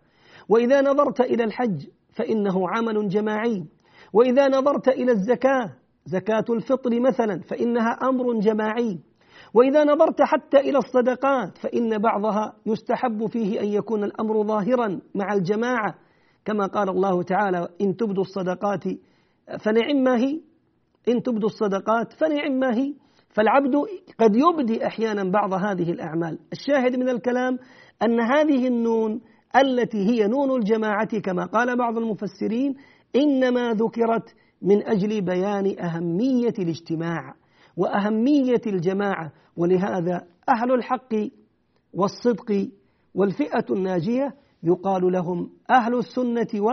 وإذا 0.50 0.82
نظرت 0.82 1.22
إلى 1.22 1.44
الحج 1.44 1.88
فإنه 2.16 2.70
عمل 2.70 3.08
جماعي. 3.08 3.66
وإذا 4.14 4.48
نظرت 4.48 4.88
إلى 4.88 5.12
الزكاة 5.12 5.81
زكاة 6.06 6.46
الفطر 6.50 7.00
مثلا 7.00 7.40
فإنها 7.40 7.92
أمر 7.92 8.40
جماعي. 8.40 9.00
وإذا 9.54 9.84
نظرت 9.84 10.22
حتى 10.22 10.58
إلى 10.58 10.78
الصدقات 10.78 11.58
فإن 11.58 11.98
بعضها 11.98 12.54
يستحب 12.66 13.26
فيه 13.26 13.62
أن 13.62 13.68
يكون 13.68 14.04
الأمر 14.04 14.44
ظاهرا 14.44 15.00
مع 15.16 15.34
الجماعة. 15.34 15.96
كما 16.46 16.66
قال 16.66 16.90
الله 16.90 17.24
تعالى 17.24 17.68
إن 17.82 17.98
تبدوا 17.98 18.24
الصدقات 18.24 18.84
فنعم 19.60 20.04
ما 20.04 20.18
هي. 20.18 20.42
إن 21.08 21.24
تبدوا 21.24 21.50
الصدقات 21.50 22.14
فنعم 22.14 22.60
ما 22.60 22.76
هي. 22.76 22.94
فالعبد 23.30 23.76
قد 24.20 24.36
يبدي 24.36 24.88
أحيانا 24.88 25.24
بعض 25.24 25.54
هذه 25.54 25.92
الأعمال. 25.92 26.40
الشاهد 26.52 26.96
من 26.96 27.10
الكلام 27.10 27.58
أن 28.04 28.20
هذه 28.20 28.68
النون 28.68 29.22
التي 29.56 29.98
هي 29.98 30.28
نون 30.28 30.52
الجماعة 30.52 31.20
كما 31.20 31.46
قال 31.46 31.78
بعض 31.78 31.98
المفسرين 31.98 32.76
إنما 33.16 33.74
ذكرت 33.74 34.36
من 34.62 34.88
أجل 34.88 35.22
بيان 35.22 35.80
أهمية 35.80 36.54
الاجتماع 36.60 37.36
وأهمية 37.78 38.62
الجماعة 38.68 39.32
ولهذا 39.58 40.28
أهل 40.50 40.72
الحق 40.72 41.16
والصدق 41.94 42.70
والفئة 43.16 43.66
الناجية 43.72 44.36
يقال 44.64 45.12
لهم 45.12 45.50
أهل 45.70 45.98
السنة 45.98 46.64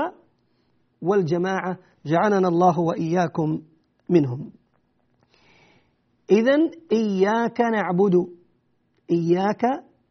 والجماعة. 1.03 1.79
جعلنا 2.07 2.49
الله 2.49 2.79
وإياكم 2.79 3.63
منهم. 4.09 4.51
إذا 6.31 6.71
إياك 6.93 7.61
نعبد 7.61 8.27
إياك 9.11 9.63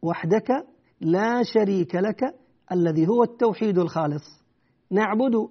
وحدك 0.02 0.66
لا 1.00 1.42
شريك 1.42 1.94
لك 1.94 2.34
الذي 2.72 3.08
هو 3.08 3.22
التوحيد 3.22 3.78
الخالص. 3.78 4.42
نعبد. 4.90 5.48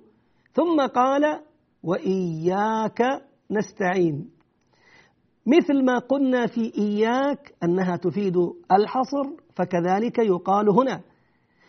ثم 0.53 0.87
قال 0.95 1.46
وإياك 1.87 3.01
نستعين. 3.51 4.29
مثل 5.45 5.85
ما 5.85 5.99
قلنا 5.99 6.47
في 6.47 6.73
إياك 6.77 7.53
أنها 7.63 7.95
تفيد 7.97 8.37
الحصر 8.71 9.25
فكذلك 9.55 10.19
يقال 10.19 10.69
هنا. 10.69 11.01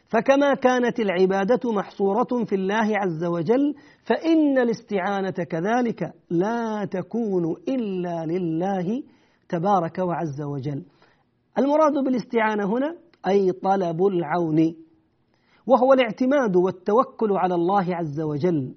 فكما 0.08 0.54
كانت 0.54 1.00
العبادة 1.00 1.72
محصورة 1.72 2.44
في 2.44 2.54
الله 2.54 2.98
عز 2.98 3.24
وجل 3.24 3.74
فإن 4.04 4.58
الاستعانة 4.58 5.30
كذلك 5.30 6.12
لا 6.30 6.84
تكون 6.84 7.56
إلا 7.68 8.26
لله 8.26 9.02
تبارك 9.48 9.98
وعز 9.98 10.42
وجل. 10.42 10.82
المراد 11.58 12.04
بالاستعانة 12.04 12.64
هنا 12.76 12.96
أي 13.26 13.52
طلب 13.52 14.06
العون 14.06 14.74
وهو 15.66 15.92
الاعتماد 15.92 16.56
والتوكل 16.56 17.32
على 17.32 17.54
الله 17.54 17.96
عز 17.96 18.20
وجل. 18.20 18.74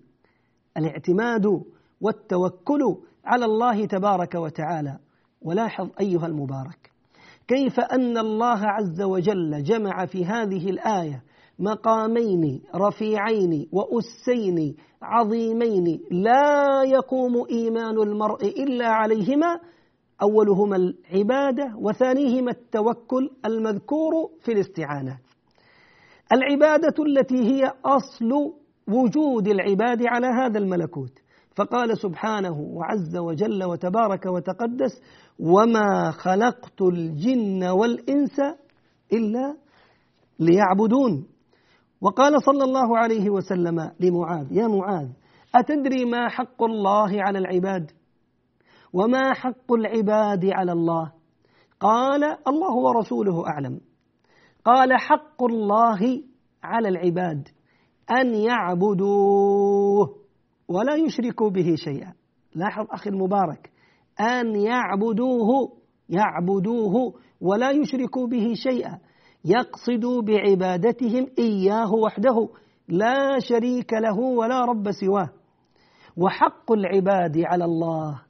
الاعتماد 0.78 1.64
والتوكل 2.02 2.98
على 3.26 3.46
الله 3.46 3.86
تبارك 3.86 4.36
وتعالى. 4.36 4.98
ولاحظ 5.42 5.90
أيها 6.00 6.26
المبارك 6.26 6.92
كيف 7.48 7.80
أن 7.80 8.18
الله 8.18 8.60
عز 8.66 9.02
وجل 9.02 9.64
جمع 9.64 10.06
في 10.06 10.26
هذه 10.26 10.70
الآية 10.70 11.24
مقامين 11.60 12.62
رفيعين 12.76 13.68
وأسين 13.72 14.76
عظيمين 15.02 16.00
لا 16.12 16.84
يقوم 16.84 17.46
إيمان 17.50 18.02
المرء 18.02 18.46
إلا 18.46 18.88
عليهما؟ 18.88 19.60
أولهما 20.22 20.76
العبادة 20.76 21.74
وثانيهما 21.78 22.52
التوكل 22.52 23.30
المذكور 23.46 24.14
في 24.42 24.52
الاستعانة. 24.52 25.18
العبادة 26.34 27.04
التي 27.04 27.36
هي 27.36 27.72
أصل 27.86 28.54
وجود 28.94 29.48
العباد 29.48 30.04
على 30.04 30.28
هذا 30.28 30.60
الملكوت. 30.60 31.20
فقال 31.56 31.98
سبحانه 31.98 32.60
وعز 32.60 33.18
وجل 33.18 33.64
وتبارك 33.64 34.26
وتقدس 34.26 35.02
وما 35.40 36.12
خلقت 36.12 36.82
الجن 36.82 37.64
والإنس 37.64 38.40
إلا 39.14 39.58
ليعبدون. 40.40 41.28
وقال 42.02 42.44
صلى 42.44 42.64
الله 42.64 42.98
عليه 42.98 43.30
وسلم 43.30 43.92
لمعاذ 44.00 44.52
يا 44.52 44.68
معاذ 44.68 45.10
أتدري 45.56 46.06
ما 46.06 46.30
حق 46.30 46.64
الله 46.64 47.24
على 47.24 47.40
العباد؟ 47.40 47.92
وما 48.94 49.34
حق 49.34 49.74
العباد 49.74 50.46
على 50.46 50.72
الله؟ 50.72 51.12
قال 51.80 52.24
الله 52.24 52.76
ورسوله 52.76 53.48
أعلم. 53.48 53.80
قال 54.66 54.94
حق 54.94 55.44
الله 55.44 56.24
على 56.64 56.90
العباد. 56.90 57.48
أن 58.12 58.34
يعبدوه 58.34 60.16
ولا 60.68 60.96
يشركوا 60.96 61.50
به 61.50 61.76
شيئا. 61.76 62.14
لاحظ 62.56 62.86
أخي 62.92 63.10
المبارك. 63.10 63.72
أن 64.20 64.56
يعبدوه 64.56 65.72
يعبدوه 66.10 67.14
ولا 67.42 67.72
يشركوا 67.72 68.28
به 68.28 68.54
شيئا. 68.54 69.00
يقصدوا 69.46 70.22
بعبادتهم 70.22 71.28
إياه 71.40 71.94
وحده. 71.94 72.50
لا 72.88 73.40
شريك 73.40 73.94
له 73.94 74.20
ولا 74.20 74.66
رب 74.66 74.92
سواه. 74.92 75.30
وحق 76.18 76.72
العباد 76.72 77.38
على 77.38 77.66
الله 77.66 78.22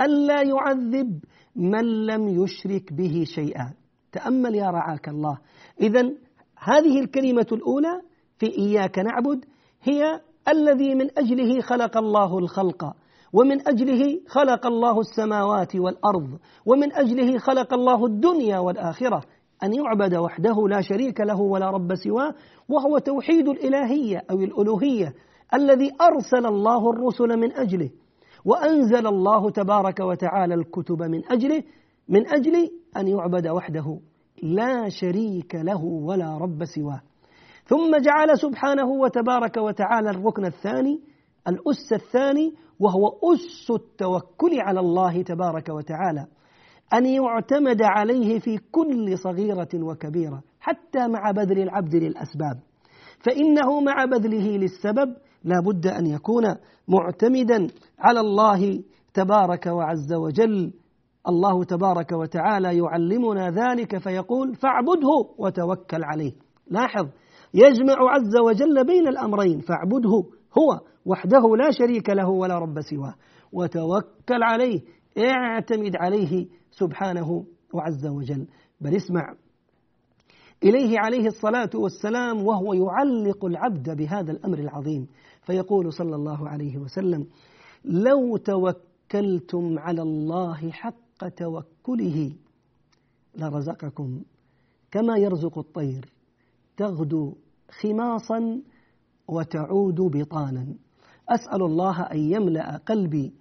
ألا 0.00 0.42
يعذب 0.42 1.20
من 1.56 2.06
لم 2.06 2.28
يشرك 2.28 2.92
به 2.92 3.24
شيئا. 3.24 3.74
تأمل 4.12 4.54
يا 4.54 4.70
رعاك 4.70 5.08
الله. 5.08 5.38
إذا 5.80 6.02
هذه 6.58 7.00
الكلمة 7.00 7.46
الأولى 7.52 8.11
في 8.42 8.58
إياك 8.58 8.98
نعبد 8.98 9.44
هي 9.82 10.20
الذي 10.48 10.94
من 10.94 11.18
أجله 11.18 11.60
خلق 11.60 11.96
الله 11.96 12.38
الخلق 12.38 12.84
ومن 13.32 13.68
أجله 13.68 14.20
خلق 14.28 14.66
الله 14.66 15.00
السماوات 15.00 15.76
والأرض 15.76 16.38
ومن 16.66 16.92
أجله 16.92 17.38
خلق 17.38 17.74
الله 17.74 18.06
الدنيا 18.06 18.58
والآخرة. 18.58 19.22
أن 19.62 19.72
يعبد 19.72 20.14
وحده 20.14 20.68
لا 20.68 20.80
شريك 20.80 21.20
له 21.20 21.40
ولا 21.40 21.70
رب 21.70 21.94
سواه 21.94 22.34
وهو 22.68 22.98
توحيد 22.98 23.48
الإلهية 23.48 24.22
أو 24.30 24.36
الألوهية 24.36 25.14
الذي 25.54 25.90
أرسل 26.00 26.46
الله 26.46 26.90
الرسل 26.90 27.36
من 27.38 27.52
أجله. 27.52 27.90
وأنزل 28.44 29.06
الله 29.06 29.50
تبارك 29.50 30.00
وتعالى 30.00 30.54
الكتب 30.54 31.02
من 31.02 31.32
أجله 31.32 31.62
من 32.08 32.28
أجل 32.28 32.70
أن 32.96 33.08
يعبد 33.08 33.46
وحده 33.48 33.98
لا 34.42 34.88
شريك 34.88 35.54
له 35.54 35.84
ولا 35.84 36.38
رب 36.38 36.64
سواه. 36.64 37.11
ثم 37.64 37.96
جعل 37.96 38.38
سبحانه 38.38 38.90
وتبارك 38.90 39.56
وتعالى 39.56 40.10
الركن 40.10 40.44
الثاني 40.44 41.00
الأس 41.48 41.92
الثاني 41.92 42.54
وهو 42.80 43.08
أس 43.08 43.70
التوكل 43.70 44.60
على 44.60 44.80
الله 44.80 45.22
تبارك 45.22 45.68
وتعالى. 45.68 46.26
أن 46.94 47.06
يعتمد 47.06 47.82
عليه 47.82 48.38
في 48.38 48.58
كل 48.70 49.18
صغيرة 49.18 49.68
وكبيرة 49.74 50.42
حتى 50.60 51.08
مع 51.08 51.30
بذل 51.30 51.58
العبد 51.58 51.94
للأسباب. 51.94 52.58
فإنه 53.18 53.80
مع 53.80 54.04
بذله 54.04 54.56
للسبب 54.56 55.16
لا 55.44 55.60
بد 55.60 55.86
أن 55.86 56.06
يكون 56.06 56.44
معتمدا 56.88 57.66
على 57.98 58.20
الله 58.20 58.82
تبارك 59.14 59.66
وعز 59.66 60.12
وجل. 60.12 60.72
الله 61.28 61.64
تبارك 61.64 62.12
وتعالى 62.12 62.78
يعلمنا 62.78 63.50
ذلك 63.50 63.98
فيقول 63.98 64.54
فاعبده 64.54 65.34
وتوكل 65.38 66.04
عليه. 66.04 66.32
لاحظ 66.70 67.06
يجمع 67.54 67.94
عز 68.10 68.36
وجل 68.44 68.86
بين 68.86 69.08
الأمرين 69.08 69.60
فاعبده 69.60 70.24
هو 70.58 70.80
وحده 71.06 71.56
لا 71.56 71.70
شريك 71.70 72.10
له 72.10 72.28
ولا 72.28 72.58
رب 72.58 72.80
سواه. 72.80 73.14
وتوكل 73.52 74.42
عليه 74.42 74.80
اعتمد 75.18 75.96
عليه 75.96 76.46
سبحانه 76.70 77.44
وعز 77.74 78.06
وجل. 78.06 78.46
بل 78.80 78.96
اسمع 78.96 79.34
إليه 80.64 80.98
عليه 80.98 81.26
الصلاة 81.26 81.70
والسلام 81.74 82.46
وهو 82.46 82.72
يعلق 82.74 83.44
العبد 83.44 83.96
بهذا 83.96 84.32
الأمر 84.32 84.58
العظيم. 84.58 85.06
فيقول 85.42 85.92
صلى 85.92 86.16
الله 86.16 86.48
عليه 86.48 86.78
وسلم 86.78 87.26
لو 87.84 88.36
توكلتم 88.36 89.78
على 89.78 90.02
الله 90.02 90.70
حق 90.70 91.28
توكله 91.36 92.32
لرزقكم 93.38 94.22
كما 94.90 95.16
يرزق 95.18 95.58
الطير 95.58 96.08
تغدو 96.76 97.34
خماصا 97.80 98.62
وتعود 99.28 100.00
بطانا. 100.00 100.66
أسأل 101.28 101.62
الله 101.62 102.02
أن 102.02 102.18
يملأ 102.18 102.76
قلبي 102.76 103.32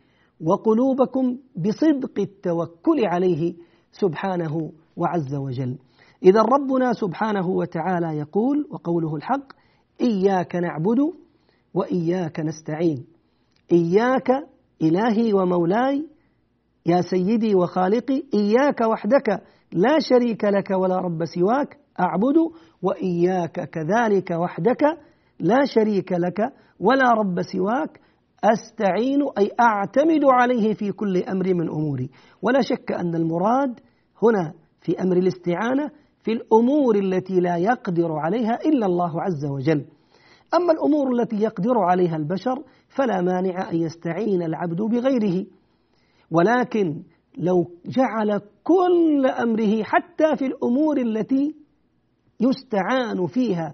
وقلوبكم 0.42 1.38
بصدق 1.56 2.20
التوكل 2.20 3.06
عليه 3.06 3.54
سبحانه 3.92 4.72
وعز 4.98 5.36
وجل. 5.36 5.78
إذا 6.24 6.42
ربنا 6.42 6.94
سبحانه 6.94 7.50
وتعالى 7.50 8.18
يقول 8.18 8.68
وقوله 8.72 9.16
الحق 9.16 9.54
إياك 10.02 10.56
نعبد 10.56 11.00
وإياك 11.74 12.40
نستعين. 12.40 13.06
إياك 13.72 14.30
إلهي 14.82 15.34
ومولاي 15.34 16.08
يا 16.86 17.02
سيدي 17.02 17.56
وخالقي 17.56 18.24
إياك 18.34 18.82
وحدك 18.82 19.44
لا 19.72 20.00
شريك 20.00 20.44
لك 20.44 20.70
ولا 20.72 20.98
رب 20.98 21.26
سواك. 21.26 21.81
أعبد 22.00 22.38
وإياك 22.82 23.70
كذلك 23.70 24.32
وحدك 24.32 24.84
لا 25.40 25.66
شريك 25.66 26.12
لك 26.12 26.40
ولا 26.80 27.12
رب 27.12 27.42
سواك 27.42 28.00
أستعين 28.44 29.22
أي 29.38 29.52
أعتمد 29.60 30.24
عليه 30.24 30.74
في 30.74 30.92
كل 30.92 31.18
أمر 31.18 31.54
من 31.54 31.70
أموري. 31.70 32.10
ولا 32.42 32.62
شك 32.62 32.92
أن 32.92 33.16
المراد 33.16 33.80
هنا 34.24 34.54
في 34.82 35.02
أمر 35.02 35.18
الاستعانة 35.18 35.90
في 36.24 36.32
الأمور 36.32 36.96
التي 36.96 37.40
لا 37.40 37.58
يقدر 37.58 38.12
عليها 38.12 38.60
إلا 38.66 38.86
الله 38.86 39.22
عز 39.22 39.46
وجل. 39.46 39.86
أما 40.54 40.72
الأمور 40.74 41.12
التي 41.20 41.36
يقدر 41.36 41.80
عليها 41.80 42.16
البشر 42.16 42.64
فلا 42.90 43.22
مانع 43.22 43.72
أن 43.72 43.76
يستعين 43.76 44.44
العبد 44.44 44.82
بغيره. 44.82 45.46
ولكن 46.32 47.04
لو 47.38 47.72
جعل 47.86 48.42
كل 48.64 49.26
أمره 49.26 49.84
حتى 49.84 50.36
في 50.36 50.46
الأمور 50.46 50.98
التي 50.98 51.56
يستعان 52.42 53.28
فيها 53.28 53.74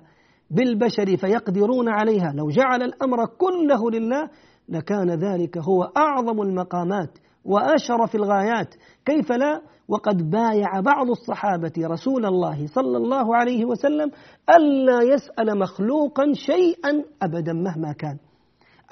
بالبشر 0.52 1.18
فيقدرون 1.18 1.90
عليها. 1.90 2.34
لو 2.36 2.50
جعل 2.50 2.84
الأمر 2.84 3.26
كله 3.26 3.92
لله 3.92 4.30
لكان 4.70 5.10
ذلك 5.10 5.58
هو 5.58 5.84
أعظم 5.98 6.42
المقامات 6.42 7.18
وأشرف 7.46 8.16
الغايات. 8.16 8.76
كيف 9.06 9.32
لا؟ 9.32 9.62
وقد 9.88 10.30
بايع 10.30 10.80
بعض 10.80 11.10
الصحابة 11.10 11.74
رسول 11.78 12.26
الله 12.26 12.68
صلى 12.68 12.98
الله 12.98 13.36
عليه 13.36 13.66
وسلم 13.66 14.12
ألا 14.56 15.02
يسأل 15.14 15.60
مخلوقا 15.60 16.34
شيئا 16.34 17.04
أبدا 17.22 17.54
مهما 17.54 17.94
كان. 17.94 18.18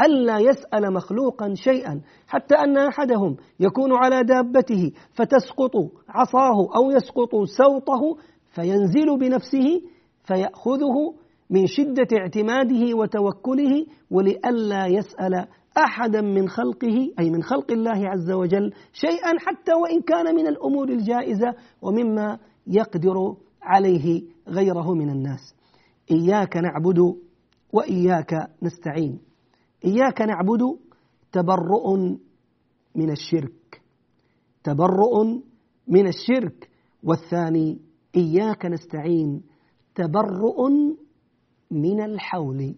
ألا 0.02 0.40
يسأل 0.40 0.94
مخلوقا 0.94 1.54
شيئا 1.54 2.02
حتى 2.28 2.56
أن 2.56 2.78
أحدهم 2.78 3.38
يكون 3.60 3.94
على 3.94 4.24
دابته 4.24 4.92
فتسقط 5.14 5.72
عصاه 6.10 6.68
أو 6.76 6.92
يسقط 6.92 7.30
سوطه 7.58 8.18
فينزل 8.56 9.20
بنفسه 9.20 9.82
فيأخذه 10.24 11.16
من 11.50 11.68
شدة 11.68 12.08
اعتماده 12.18 12.98
وتوكله 12.98 13.86
ولئلا 14.12 14.86
يسأل 14.88 15.48
أحدا 15.78 16.22
من 16.22 16.50
خلقه 16.50 17.12
أي 17.20 17.30
من 17.30 17.44
خلق 17.44 17.72
الله 17.72 18.10
عز 18.10 18.32
وجل 18.32 18.74
شيئا 18.94 19.40
حتى 19.40 19.74
وإن 19.74 20.02
كان 20.02 20.36
من 20.36 20.48
الأمور 20.48 20.90
الجائزة 20.90 21.54
ومما 21.82 22.40
يقدر 22.68 23.36
عليه 23.62 24.22
غيره 24.48 24.94
من 24.94 25.10
الناس. 25.10 25.56
إياك 26.12 26.58
نعبد 26.58 27.00
وإياك 27.74 28.34
نستعين. 28.64 29.20
إياك 29.86 30.22
نعبد 30.22 30.62
تبرؤ 31.32 31.96
من 32.96 33.12
الشرك. 33.12 33.82
تبرؤ 34.64 35.24
من 35.88 36.08
الشرك. 36.08 36.70
والثاني 37.04 37.80
إياك 38.16 38.66
نستعين. 38.66 39.44
تبرؤ 39.96 40.70
من 41.72 42.02
الحول. 42.02 42.76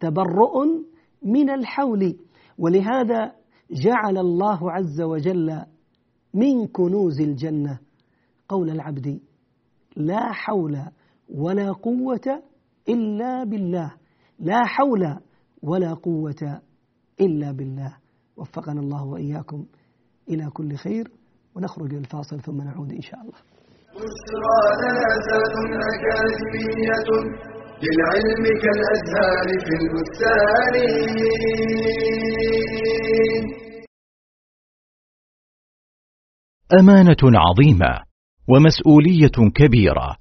تبرؤ 0.00 0.64
من 1.22 1.50
الحول. 1.50 2.18
ولهذا 2.58 3.32
جعل 3.70 4.18
الله 4.18 4.72
عز 4.72 5.00
وجل 5.00 5.62
من 6.34 6.66
كنوز 6.66 7.20
الجنة. 7.20 7.78
قول 8.48 8.70
العبد 8.70 9.20
لا 9.96 10.32
حول 10.32 10.78
ولا 11.28 11.72
قوة 11.72 12.42
إلا 12.88 13.44
بالله. 13.44 13.94
لا 14.38 14.64
حول 14.64 15.18
ولا 15.62 15.94
قوة 15.94 16.62
إلا 17.20 17.52
بالله. 17.52 17.96
وفقنا 18.36 18.80
الله 18.80 19.04
وإياكم 19.06 19.66
إلى 20.28 20.50
كل 20.50 20.76
خير. 20.76 21.10
ونخرج 21.54 21.94
الفاصل 21.94 22.40
ثم 22.40 22.62
نعود 22.62 22.92
إن 22.92 23.00
شاء 23.00 23.20
الله. 23.20 23.47
بشرى 23.98 24.60
لنا 24.82 25.10
أكاديمية 25.92 27.10
للعلم 27.84 28.44
كالأزهار 28.62 29.48
في 29.64 29.74
البستان. 29.80 30.74
أمانة 36.80 37.22
عظيمة 37.44 37.92
ومسؤولية 38.48 39.36
كبيرة. 39.54 40.16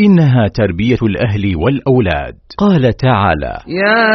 إنها 0.00 0.48
تربية 0.48 0.98
الأهل 1.02 1.56
والأولاد. 1.56 2.34
قال 2.58 2.92
تعالى 2.96 3.58
يا 3.66 4.08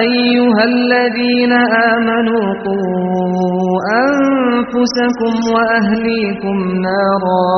أيها 0.00 0.64
الذين 0.64 1.52
آمنوا 1.92 2.44
قوا 2.64 3.78
أنفسكم 4.06 5.34
وأهليكم 5.54 6.56
نارا. 6.86 7.52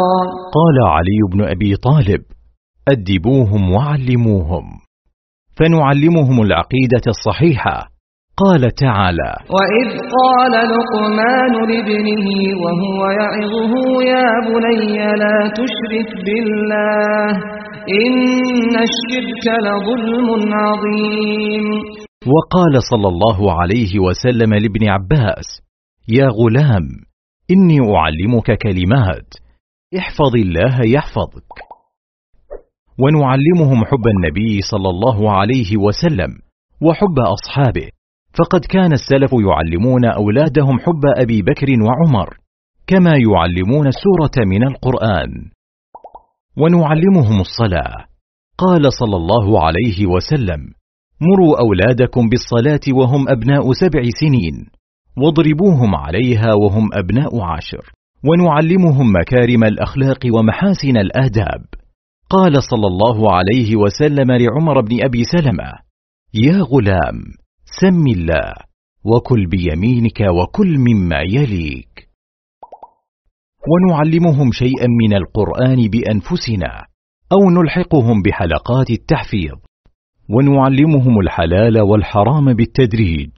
قال 0.59 0.77
علي 0.87 1.19
بن 1.33 1.45
أبي 1.45 1.77
طالب 1.77 2.23
أدبوهم 2.89 3.73
وعلموهم. 3.73 4.65
فنعلمهم 5.59 6.43
العقيدة 6.43 7.03
الصحيحة. 7.09 7.94
قال 8.37 8.71
تعالى 8.75 9.33
وإذ 9.57 9.89
قال 10.19 10.53
لقمان 10.75 11.53
لابنه 11.71 12.27
وهو 12.63 13.01
يعظه 13.21 14.03
يا 14.03 14.29
بني 14.49 14.97
لا 15.23 15.39
تشرك 15.59 16.11
بالله 16.27 17.31
إن 18.05 18.75
الشرك 18.89 19.45
لظلم 19.67 20.55
عظيم. 20.55 21.67
وقال 22.35 22.83
صلى 22.91 23.09
الله 23.09 23.61
عليه 23.61 23.99
وسلم 23.99 24.55
لابن 24.55 24.89
عباس 24.89 25.49
يا 26.09 26.27
غلام 26.27 26.87
إني 27.51 27.79
أعلمك 27.97 28.59
كلمات 28.63 29.29
احفظ 29.99 30.35
الله 30.37 30.77
يحفظك. 30.87 31.55
ونعلمهم 32.99 33.85
حب 33.85 34.05
النبي 34.07 34.61
صلى 34.61 34.89
الله 34.89 35.31
عليه 35.31 35.77
وسلم 35.77 36.31
وحب 36.83 37.19
أصحابه. 37.19 37.94
فقد 38.39 38.61
كان 38.61 38.93
السلف 38.93 39.31
يعلمون 39.33 40.05
أولادهم 40.05 40.79
حب 40.79 41.03
أبي 41.17 41.43
بكر 41.43 41.67
وعمر 41.83 42.37
كما 42.87 43.11
يعلمون 43.11 43.87
السوره 43.87 44.47
من 44.47 44.63
القرآن. 44.63 45.31
ونعلمهم 46.57 47.41
الصلاة. 47.41 48.05
قال 48.59 48.93
صلى 48.93 49.17
الله 49.17 49.65
عليه 49.65 50.07
وسلم 50.07 50.61
مروا 51.21 51.61
أولادكم 51.61 52.29
بالصلاة 52.29 52.97
وهم 52.99 53.29
أبناء 53.29 53.73
سبع 53.73 54.03
سنين 54.21 54.67
واضربوهم 55.17 55.95
عليها 55.95 56.55
وهم 56.55 56.89
أبناء 56.93 57.41
عشر 57.41 57.93
ونعلمهم 58.25 59.13
مكارم 59.21 59.65
الأخلاق 59.65 60.19
ومحاسن 60.37 60.97
الآداب. 60.97 61.65
قال 62.31 62.63
صلى 62.63 62.87
الله 62.87 63.33
عليه 63.33 63.77
وسلم 63.77 64.33
لعمر 64.33 64.81
بن 64.81 65.05
أبي 65.05 65.25
سلمة 65.25 65.73
يا 66.35 66.63
غلام 66.63 67.44
سم 67.81 68.07
الله 68.07 68.53
وكل 69.05 69.47
بيمينك 69.47 70.21
وكل 70.21 70.79
مما 70.79 71.21
يليك. 71.21 72.09
ونعلمهم 73.71 74.53
شيئا 74.53 74.87
من 75.03 75.17
القرآن 75.17 75.89
بأنفسنا 75.89 76.87
أو 77.33 77.51
نلحقهم 77.51 78.23
بحلقات 78.23 78.91
التحفيظ. 78.91 79.59
ونعلمهم 80.31 81.21
الحلال 81.21 81.81
والحرام 81.81 82.53
بالتدريج. 82.55 83.31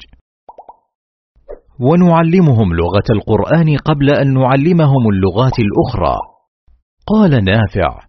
ونعلمهم 1.80 2.74
لغة 2.74 3.08
القرآن 3.10 3.76
قبل 3.76 4.10
أن 4.10 4.34
نعلمهم 4.34 5.08
اللغات 5.12 5.58
الأخرى. 5.58 6.16
قال 7.06 7.44
نافع 7.44 8.00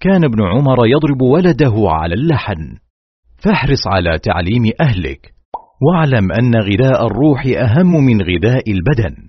كان 0.00 0.24
ابن 0.24 0.42
عمر 0.42 0.86
يضرب 0.86 1.22
ولده 1.22 1.74
على 1.88 2.14
اللحن. 2.14 2.76
فاحرص 3.44 3.86
على 3.86 4.18
تعليم 4.18 4.62
أهلك. 4.80 5.35
واعلم 5.82 6.32
أن 6.32 6.54
غذاء 6.54 7.06
الروح 7.06 7.46
أهم 7.46 8.04
من 8.04 8.22
غذاء 8.22 8.70
البدن. 8.70 9.28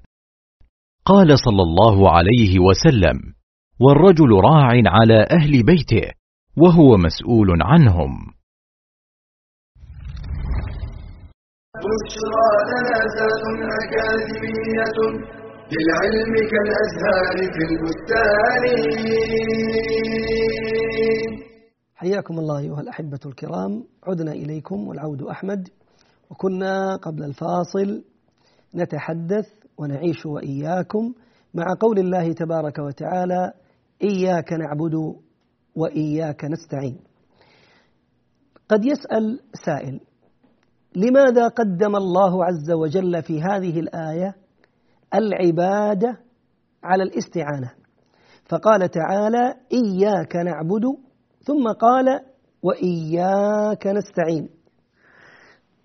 قال 1.05 1.39
صلى 1.39 1.61
الله 1.61 2.11
عليه 2.11 2.59
وسلم 2.59 3.17
والرجل 3.79 4.31
راع 4.31 4.69
على 4.85 5.27
أهل 5.31 5.63
بيته 5.63 6.11
وهو 6.57 6.97
مسؤول 6.97 7.47
عنهم. 7.61 8.11
بشرى 11.87 12.47
أكاديمية 13.81 14.99
للعلم 15.73 16.33
كالأزهار 16.51 17.37
في 17.53 17.61
البستان. 17.69 18.63
حياكم 21.95 22.39
الله 22.39 22.59
أيها 22.59 22.81
الأحبة 22.81 23.19
الكرام. 23.25 23.83
عدنا 24.07 24.31
إليكم 24.31 24.87
والعود 24.87 25.21
أحمد. 25.21 25.67
وكنا 26.31 26.95
قبل 26.95 27.23
الفاصل 27.23 28.03
نتحدث 28.75 29.47
ونعيش 29.77 30.25
وإياكم 30.25 31.13
مع 31.53 31.65
قول 31.79 31.99
الله 31.99 32.33
تبارك 32.33 32.79
وتعالى 32.79 33.51
إياك 34.03 34.53
نعبد 34.53 35.15
وإياك 35.75 36.45
نستعين. 36.45 36.99
قد 38.69 38.85
يسأل 38.85 39.39
سائل 39.65 39.99
لماذا 40.95 41.47
قدم 41.47 41.95
الله 41.95 42.45
عز 42.45 42.71
وجل 42.71 43.23
في 43.23 43.41
هذه 43.41 43.79
الآية 43.79 44.35
العبادة 45.15 46.17
على 46.83 47.03
الاستعانة؟ 47.03 47.71
فقال 48.45 48.89
تعالى 48.89 49.53
إياك 49.73 50.35
نعبد 50.35 50.83
ثم 51.43 51.71
قال 51.71 52.19
وإياك 52.63 53.87
نستعين. 53.87 54.56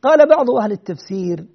قال 0.03 0.29
بعض 0.29 0.51
أهل 0.51 0.73
التفسير 0.73 1.47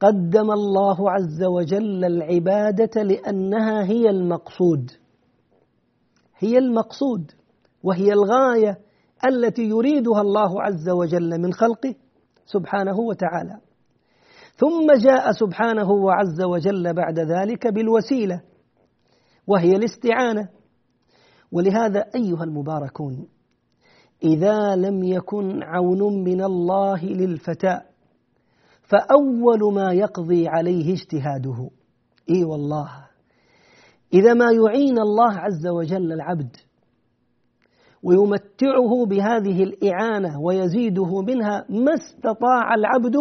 قدم 0.00 0.50
الله 0.50 1.10
عز 1.10 1.44
وجل 1.44 2.04
العبادة 2.04 3.02
لأنها 3.02 3.84
هي 3.84 4.10
المقصود. 4.10 4.90
هي 6.38 6.58
المقصود 6.58 7.30
وهي 7.82 8.12
الغاية 8.12 8.78
التي 9.26 9.62
يريدها 9.62 10.20
الله 10.20 10.62
عز 10.62 10.88
وجل 10.88 11.40
من 11.40 11.52
خلقه 11.52 11.94
سبحانه 12.46 13.00
وتعالى. 13.00 13.58
ثم 14.56 14.92
جاء 15.04 15.32
سبحانه 15.32 15.90
وعز 15.90 16.42
وجل 16.42 16.94
بعد 16.94 17.18
ذلك 17.18 17.66
بالوسيلة 17.66 18.42
وهي 19.46 19.76
الاستعانة. 19.76 20.48
ولهذا 21.52 22.00
أيها 22.14 22.44
المباركون 22.44 23.28
إذا 24.24 24.76
لم 24.76 25.04
يكن 25.04 25.62
عون 25.62 26.24
من 26.24 26.42
الله 26.44 27.04
للفتى 27.04 27.80
فأول 28.82 29.74
ما 29.74 29.92
يقضي 29.92 30.48
عليه 30.48 30.92
اجتهاده. 30.92 31.70
إي 32.30 32.44
والله. 32.44 32.90
إذا 34.14 34.34
ما 34.34 34.46
يعين 34.52 34.98
الله 34.98 35.32
عز 35.32 35.66
وجل 35.66 36.12
العبد 36.12 36.56
ويمتعه 38.02 39.06
بهذه 39.06 39.62
الإعانة 39.62 40.40
ويزيده 40.40 41.20
منها 41.20 41.66
ما 41.68 41.94
استطاع 41.94 42.74
العبد 42.74 43.16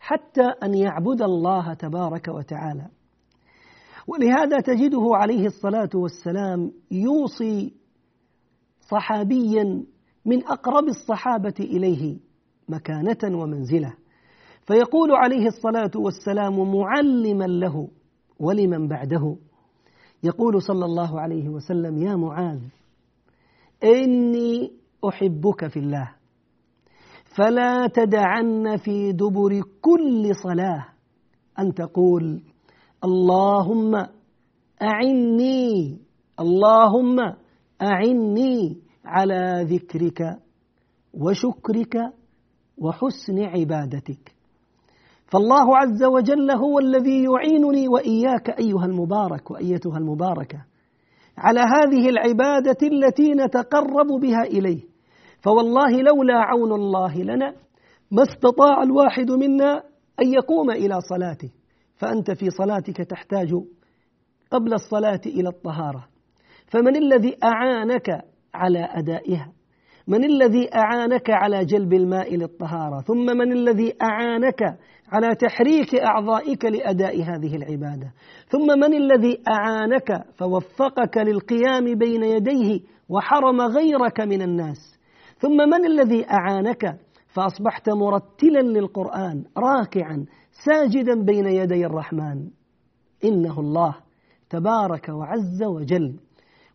حتى 0.00 0.52
أن 0.62 0.74
يعبد 0.74 1.22
الله 1.22 1.74
تبارك 1.74 2.28
وتعالى. 2.28 2.86
ولهذا 4.06 4.60
تجده 4.60 5.02
عليه 5.14 5.46
الصلاة 5.46 5.90
والسلام 5.94 6.72
يوصي 6.90 7.74
صحابيا 8.90 9.84
من 10.26 10.44
أقرب 10.46 10.84
الصحابة 10.88 11.54
إليه 11.60 12.16
مكانة 12.68 13.38
ومنزلة. 13.42 13.94
فيقول 14.66 15.12
عليه 15.12 15.46
الصلاة 15.46 15.90
والسلام 15.96 16.74
معلما 16.76 17.44
له 17.44 17.88
ولمن 18.38 18.88
بعده. 18.88 19.36
يقول 20.24 20.62
صلى 20.62 20.84
الله 20.84 21.20
عليه 21.20 21.48
وسلم 21.48 21.98
يا 22.02 22.16
معاذ 22.16 22.60
إني 23.84 24.70
أحبك 25.08 25.66
في 25.66 25.78
الله 25.78 26.14
فلا 27.36 27.86
تدعن 27.94 28.76
في 28.76 29.12
دبر 29.12 29.62
كل 29.80 30.30
صلاة 30.42 30.86
أن 31.58 31.74
تقول 31.74 32.42
اللهم 33.04 33.94
أعني 34.82 35.98
اللهم 36.40 37.18
أعني 37.82 38.81
على 39.04 39.66
ذكرك 39.68 40.38
وشكرك 41.14 41.96
وحسن 42.78 43.38
عبادتك. 43.38 44.34
فالله 45.32 45.76
عز 45.76 46.04
وجل 46.04 46.50
هو 46.50 46.78
الذي 46.78 47.24
يعينني 47.24 47.88
وإياك 47.88 48.50
أيها 48.50 48.84
المبارك 48.84 49.50
وأيتها 49.50 49.98
المباركة 49.98 50.64
على 51.38 51.60
هذه 51.60 52.08
العبادة 52.08 52.76
التي 52.82 53.34
نتقرب 53.34 54.06
بها 54.20 54.42
إليه. 54.42 54.80
فوالله 55.40 56.02
لولا 56.02 56.34
عون 56.34 56.72
الله 56.72 57.22
لنا 57.22 57.54
ما 58.10 58.22
استطاع 58.22 58.82
الواحد 58.82 59.30
منا 59.30 59.82
أن 60.22 60.32
يقوم 60.32 60.70
إلى 60.70 61.00
صلاته. 61.00 61.50
فأنت 61.96 62.30
في 62.30 62.50
صلاتك 62.50 62.96
تحتاج 62.96 63.54
قبل 64.50 64.74
الصلاة 64.74 65.20
إلى 65.26 65.48
الطهارة. 65.48 66.08
فمن 66.66 66.96
الذي 66.96 67.36
أعانك 67.44 68.31
على 68.54 68.88
أدائها. 68.90 69.52
من 70.08 70.24
الذي 70.24 70.70
أعانك 70.74 71.30
على 71.30 71.64
جلب 71.64 71.92
الماء 71.92 72.36
للطهارة؟ 72.36 73.00
ثم 73.00 73.26
من 73.26 73.52
الذي 73.52 73.94
أعانك 74.02 74.62
على 75.12 75.34
تحريك 75.34 75.94
أعضائك 75.94 76.64
لأداء 76.64 77.22
هذه 77.22 77.56
العبادة؟ 77.56 78.12
ثم 78.48 78.78
من 78.78 78.94
الذي 78.94 79.42
أعانك 79.48 80.24
فوفقك 80.34 81.16
للقيام 81.16 81.94
بين 81.94 82.22
يديه 82.22 82.80
وحرم 83.08 83.60
غيرك 83.60 84.20
من 84.20 84.42
الناس؟ 84.42 84.98
ثم 85.38 85.56
من 85.56 85.86
الذي 85.86 86.26
أعانك 86.30 86.96
فأصبحت 87.28 87.90
مرتلا 87.90 88.60
للقرآن 88.60 89.44
راكعا 89.58 90.26
ساجدا 90.66 91.22
بين 91.22 91.46
يدي 91.46 91.86
الرحمن؟ 91.86 92.48
إنه 93.24 93.60
الله 93.60 93.94
تبارك 94.50 95.08
وعز 95.08 95.62
وجل. 95.62 96.16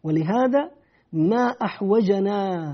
ولهذا 0.03 0.76
ما 1.17 1.45
أحوجنا 1.61 2.69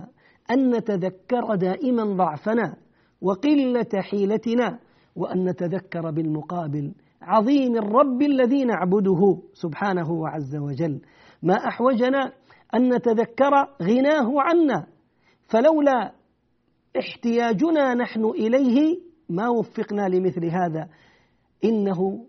أن 0.52 0.76
نتذكر 0.76 1.56
دائما 1.56 2.04
ضعفنا 2.04 2.76
وقلة 3.22 4.02
حيلتنا 4.02 4.80
وأن 5.16 5.50
نتذكر 5.50 6.12
بالمقابل 6.12 6.94
عظيم 7.22 7.78
الرب 7.78 8.22
الذي 8.22 8.66
نعبده 8.66 9.38
سبحانه 9.54 10.12
وعز 10.12 10.56
وجل. 10.56 11.02
ما 11.44 11.54
أحوجنا 11.54 12.32
أن 12.76 12.94
نتذكر 12.94 13.52
غناه 13.82 14.42
عنا 14.42 14.88
فلولا 15.48 16.14
احتياجنا 17.00 17.94
نحن 17.94 18.26
إليه 18.26 19.00
ما 19.30 19.50
وفقنا 19.50 20.10
لمثل 20.10 20.46
هذا. 20.46 20.90
إنه 21.64 22.26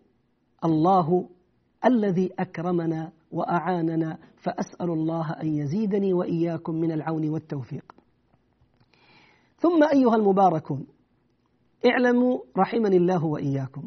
الله 0.65 1.29
الذي 1.85 2.31
أكرمنا 2.39 3.13
وأعاننا 3.35 4.19
فأسأل 4.37 4.91
الله 4.91 5.31
أن 5.43 5.47
يزيدني 5.47 6.13
وإياكم 6.13 6.75
من 6.75 6.93
العون 6.93 7.29
والتوفيق. 7.29 7.93
ثم 9.59 9.85
أيها 9.93 10.17
المباركون 10.17 10.87
اعلموا 11.87 12.39
رحمني 12.59 12.97
الله 12.97 13.25
وإياكم 13.25 13.83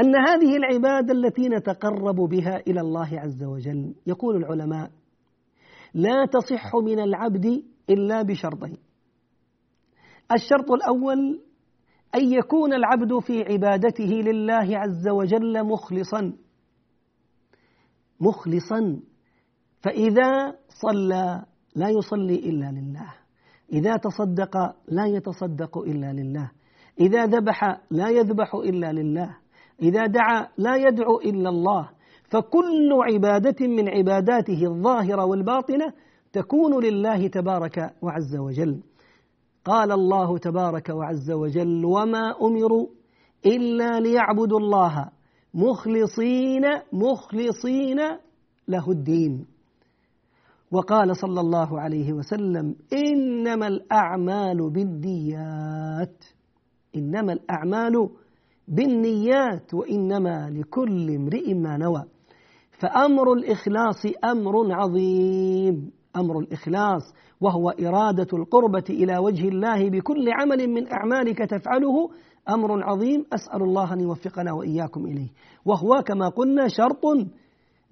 أن 0.00 0.16
هذه 0.16 0.56
العبادة 0.56 1.12
التي 1.12 1.48
نتقرب 1.48 2.16
بها 2.16 2.56
إلى 2.66 2.80
الله 2.80 3.20
عز 3.20 3.44
وجل 3.44 3.94
يقول 4.06 4.36
العلماء 4.36 4.90
لا 5.94 6.26
تصح 6.32 6.76
من 6.76 7.00
العبد 7.00 7.62
إلا 7.90 8.22
بشرطين. 8.22 8.76
الشرط 10.32 10.70
الأول 10.70 11.40
أن 12.14 12.32
يكون 12.32 12.72
العبد 12.72 13.18
في 13.18 13.42
عبادته 13.42 14.04
لله 14.04 14.78
عز 14.78 15.08
وجل 15.08 15.64
مخلصا. 15.64 16.32
مخلصا 18.20 19.00
فإذا 19.82 20.54
صلى 20.68 21.44
لا 21.76 21.88
يصلي 21.88 22.34
إلا 22.34 22.70
لله. 22.70 23.14
إذا 23.72 23.96
تصدق 23.96 24.56
لا 24.88 25.06
يتصدق 25.06 25.78
إلا 25.78 26.12
لله. 26.12 26.50
إذا 27.00 27.26
ذبح 27.26 27.80
لا 27.90 28.08
يذبح 28.08 28.54
إلا 28.54 28.92
لله. 28.92 29.36
إذا 29.82 30.06
دعا 30.06 30.48
لا 30.58 30.76
يدعو 30.76 31.20
إلا 31.20 31.48
الله. 31.48 31.88
فكل 32.30 32.90
عبادة 32.92 33.66
من 33.66 33.88
عباداته 33.88 34.66
الظاهرة 34.66 35.24
والباطنة 35.24 35.92
تكون 36.32 36.84
لله 36.84 37.28
تبارك 37.28 37.94
وعز 38.02 38.36
وجل. 38.36 38.82
قال 39.64 39.92
الله 39.92 40.38
تبارك 40.38 40.88
وعز 40.88 41.30
وجل 41.30 41.84
وما 41.84 42.34
أمروا 42.42 42.86
إلا 43.46 44.00
ليعبدوا 44.00 44.58
الله 44.58 45.10
مخلصين 45.54 46.64
مخلصين 46.92 48.00
له 48.68 48.90
الدين. 48.90 49.46
وقال 50.72 51.16
صلى 51.16 51.40
الله 51.40 51.80
عليه 51.80 52.12
وسلم 52.12 52.74
إنما 52.92 53.66
الأعمال 53.66 54.70
بالنيات. 54.70 56.24
إنما 56.96 57.32
الأعمال 57.32 58.08
بالنيات 58.68 59.74
وإنما 59.74 60.50
لكل 60.50 61.10
امرئ 61.14 61.54
ما 61.54 61.76
نوى. 61.76 62.04
فأمر 62.80 63.32
الإخلاص 63.32 64.06
أمر 64.24 64.72
عظيم 64.74 65.92
أمر 66.16 66.38
الإخلاص 66.38 67.02
وهو 67.40 67.70
إرادة 67.70 68.26
القربة 68.32 68.84
إلى 68.90 69.18
وجه 69.18 69.48
الله 69.48 69.90
بكل 69.90 70.28
عمل 70.32 70.68
من 70.68 70.92
أعمالك 70.92 71.38
تفعله 71.38 72.10
أمر 72.50 72.84
عظيم 72.84 73.24
أسأل 73.32 73.62
الله 73.62 73.92
أن 73.92 74.00
يوفقنا 74.00 74.52
وإياكم 74.52 75.06
إليه. 75.06 75.28
وهو 75.64 76.02
كما 76.02 76.28
قلنا 76.28 76.68
شرط 76.68 77.04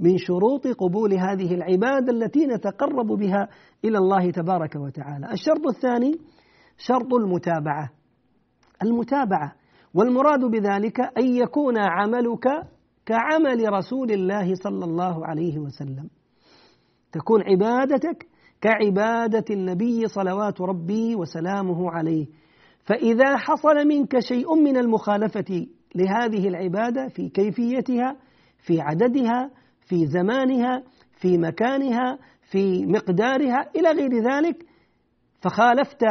من 0.01 0.19
شروط 0.19 0.67
قبول 0.67 1.15
هذه 1.15 1.55
العبادة 1.55 2.13
التي 2.13 2.47
نتقرب 2.47 3.07
بها 3.07 3.49
إلى 3.85 3.99
الله 3.99 4.31
تبارك 4.31 4.77
وتعالى. 4.77 5.33
الشرط 5.33 5.67
الثاني 5.67 6.15
شرط 6.77 7.15
المتابعة. 7.15 7.91
المتابعة. 8.83 9.53
والمراد 9.95 10.41
بذلك 10.41 11.01
أن 11.01 11.37
يكون 11.37 11.79
عملك 11.79 12.49
كعمل 13.07 13.73
رسول 13.73 14.11
الله 14.11 14.55
صلى 14.55 14.85
الله 14.85 15.27
عليه 15.27 15.59
وسلم. 15.59 16.09
تكون 17.13 17.43
عبادتك 17.43 18.27
كعبادة 18.61 19.45
النبي 19.51 20.09
صلوات 20.09 20.61
ربي 20.61 21.17
وسلامه 21.17 21.91
عليه. 21.91 22.27
فإذا 22.89 23.37
حصل 23.37 23.89
منك 23.89 24.19
شيء 24.19 24.55
من 24.55 24.77
المخالفة 24.77 25.67
لهذه 25.95 26.49
العبادة 26.49 27.09
في 27.09 27.29
كيفيتها 27.29 28.17
في 28.59 28.81
عددها 28.81 29.51
في 29.81 30.07
زمانها 30.07 30.83
في 31.21 31.39
مكانها 31.39 32.19
في 32.51 32.87
مقدارها 32.87 33.71
إلى 33.77 33.89
غير 33.91 34.23
ذلك 34.31 34.67
فخالفت 35.41 36.05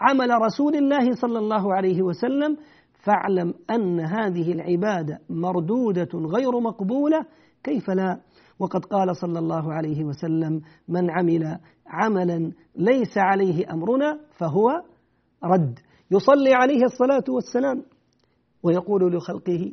عمل 0.00 0.30
رسول 0.30 0.74
الله 0.76 1.12
صلى 1.12 1.38
الله 1.38 1.74
عليه 1.74 2.02
وسلم 2.02 2.56
فاعلم 3.04 3.54
أن 3.70 4.00
هذه 4.00 4.52
العبادة 4.52 5.18
مردودة 5.30 6.08
غير 6.14 6.60
مقبولة 6.60 7.26
كيف 7.64 7.90
لا؟ 7.90 8.20
وقد 8.58 8.84
قال 8.84 9.16
صلى 9.16 9.38
الله 9.38 9.72
عليه 9.72 10.04
وسلم 10.04 10.60
من 10.88 11.10
عمل 11.10 11.58
عملا 11.86 12.52
ليس 12.76 13.18
عليه 13.18 13.72
أمرنا 13.72 14.20
فهو 14.38 14.82
رد. 15.44 15.78
يصلي 16.10 16.54
عليه 16.54 16.84
الصلاة 16.84 17.24
والسلام. 17.28 17.82
ويقول 18.62 19.16
لخلقه 19.16 19.72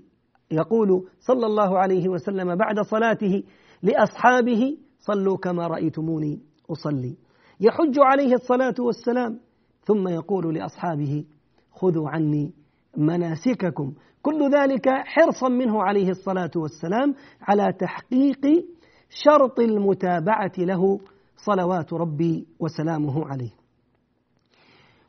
يقول 0.51 1.07
صلى 1.19 1.45
الله 1.45 1.79
عليه 1.79 2.09
وسلم 2.09 2.55
بعد 2.55 2.79
صلاته 2.79 3.43
لأصحابه 3.83 4.77
صلوا 4.99 5.37
كما 5.37 5.67
رأيتموني 5.67 6.39
أصلي. 6.71 7.15
يحج 7.61 7.99
عليه 7.99 8.33
الصلاة 8.33 8.75
والسلام. 8.79 9.39
ثم 9.83 10.07
يقول 10.07 10.55
لأصحابه 10.55 11.25
خذوا 11.71 12.09
عني 12.09 12.53
مناسككم. 12.97 13.93
كل 14.21 14.51
ذلك 14.51 14.89
حرصا 14.89 15.49
منه 15.49 15.83
عليه 15.83 16.09
الصلاة 16.09 16.51
والسلام 16.55 17.15
على 17.41 17.73
تحقيق 17.73 18.65
شرط 19.09 19.59
المتابعة 19.59 20.51
له 20.57 20.99
صلوات 21.45 21.93
ربي 21.93 22.47
وسلامه 22.59 23.25
عليه. 23.25 23.64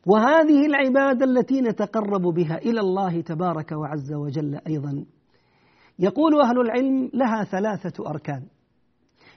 وهذه 0.07 0.65
العبادة 0.65 1.25
التي 1.25 1.61
نتقرب 1.61 2.21
بها 2.21 2.57
إلى 2.57 2.79
الله 2.79 3.21
تبارك 3.21 3.71
وعز 3.71 4.13
وجل 4.13 4.59
أيضا. 4.67 5.05
يقول 5.99 6.41
أهل 6.41 6.59
العلم 6.59 7.11
لها 7.13 7.43
ثلاثة 7.43 8.09
أركان. 8.09 8.43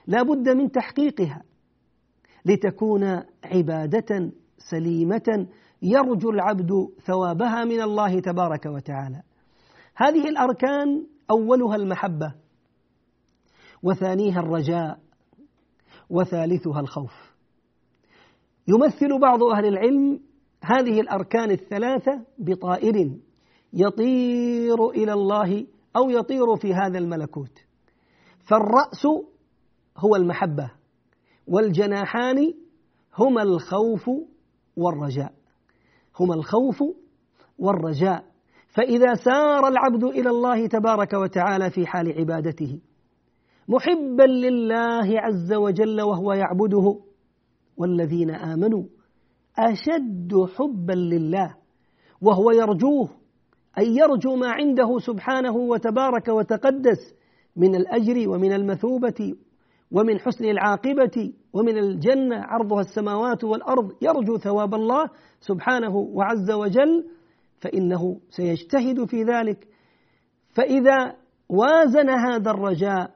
لا 0.07 0.23
بد 0.23 0.49
من 0.49 0.71
تحقيقها 0.71 1.43
لتكون 2.45 3.03
عبادة 3.43 4.31
سليمة 4.57 5.47
يرجو 5.81 6.29
العبد 6.29 6.71
ثوابها 7.05 7.65
من 7.65 7.81
الله 7.81 8.19
تبارك 8.19 8.65
وتعالى. 8.65 9.21
هذه 9.95 10.29
الأركان 10.29 11.05
أولها 11.31 11.75
المحبة 11.75 12.33
وثانيها 13.83 14.39
الرجاء 14.39 14.99
وثالثها 16.09 16.79
الخوف. 16.79 17.13
يمثل 18.67 19.19
بعض 19.19 19.43
أهل 19.43 19.65
العلم 19.65 20.30
هذه 20.61 21.01
الأركان 21.01 21.51
الثلاثة 21.51 22.25
بطائر 22.39 23.17
يطير 23.73 24.89
إلى 24.89 25.13
الله 25.13 25.65
أو 25.95 26.09
يطير 26.09 26.55
في 26.55 26.73
هذا 26.73 26.97
الملكوت. 26.97 27.59
فالرأس 28.49 29.05
هو 29.97 30.15
المحبة 30.15 30.71
والجناحان 31.47 32.53
هما 33.17 33.41
الخوف 33.43 34.09
والرجاء. 34.77 35.33
هما 36.19 36.33
الخوف 36.33 36.83
والرجاء. 37.59 38.31
فإذا 38.67 39.13
سار 39.13 39.67
العبد 39.67 40.03
إلى 40.03 40.29
الله 40.29 40.67
تبارك 40.67 41.13
وتعالى 41.13 41.69
في 41.69 41.87
حال 41.87 42.19
عبادته 42.19 42.79
محبا 43.67 44.23
لله 44.23 45.19
عز 45.19 45.53
وجل 45.53 46.01
وهو 46.01 46.33
يعبده 46.33 46.99
والذين 47.77 48.29
آمنوا 48.29 48.83
أشد 49.59 50.33
حبا 50.57 50.93
لله 50.93 51.55
وهو 52.21 52.51
يرجوه 52.51 53.09
أي 53.77 53.95
يرجو 53.95 54.35
ما 54.35 54.51
عنده 54.51 54.99
سبحانه 54.99 55.55
وتبارك 55.55 56.27
وتقدس 56.27 57.15
من 57.55 57.75
الأجر 57.75 58.29
ومن 58.29 58.53
المثوبة 58.53 59.33
ومن 59.91 60.19
حسن 60.19 60.45
العاقبة 60.45 61.33
ومن 61.53 61.77
الجنة 61.77 62.35
عرضها 62.35 62.81
السماوات 62.81 63.43
والأرض 63.43 63.91
يرجو 64.01 64.37
ثواب 64.37 64.73
الله 64.75 65.09
سبحانه 65.39 65.95
وعز 65.95 66.51
وجل 66.51 67.07
فإنه 67.59 68.19
سيجتهد 68.29 69.05
في 69.05 69.23
ذلك. 69.23 69.67
فإذا 70.49 71.15
وازن 71.49 72.09
هذا 72.09 72.51
الرجاء 72.51 73.11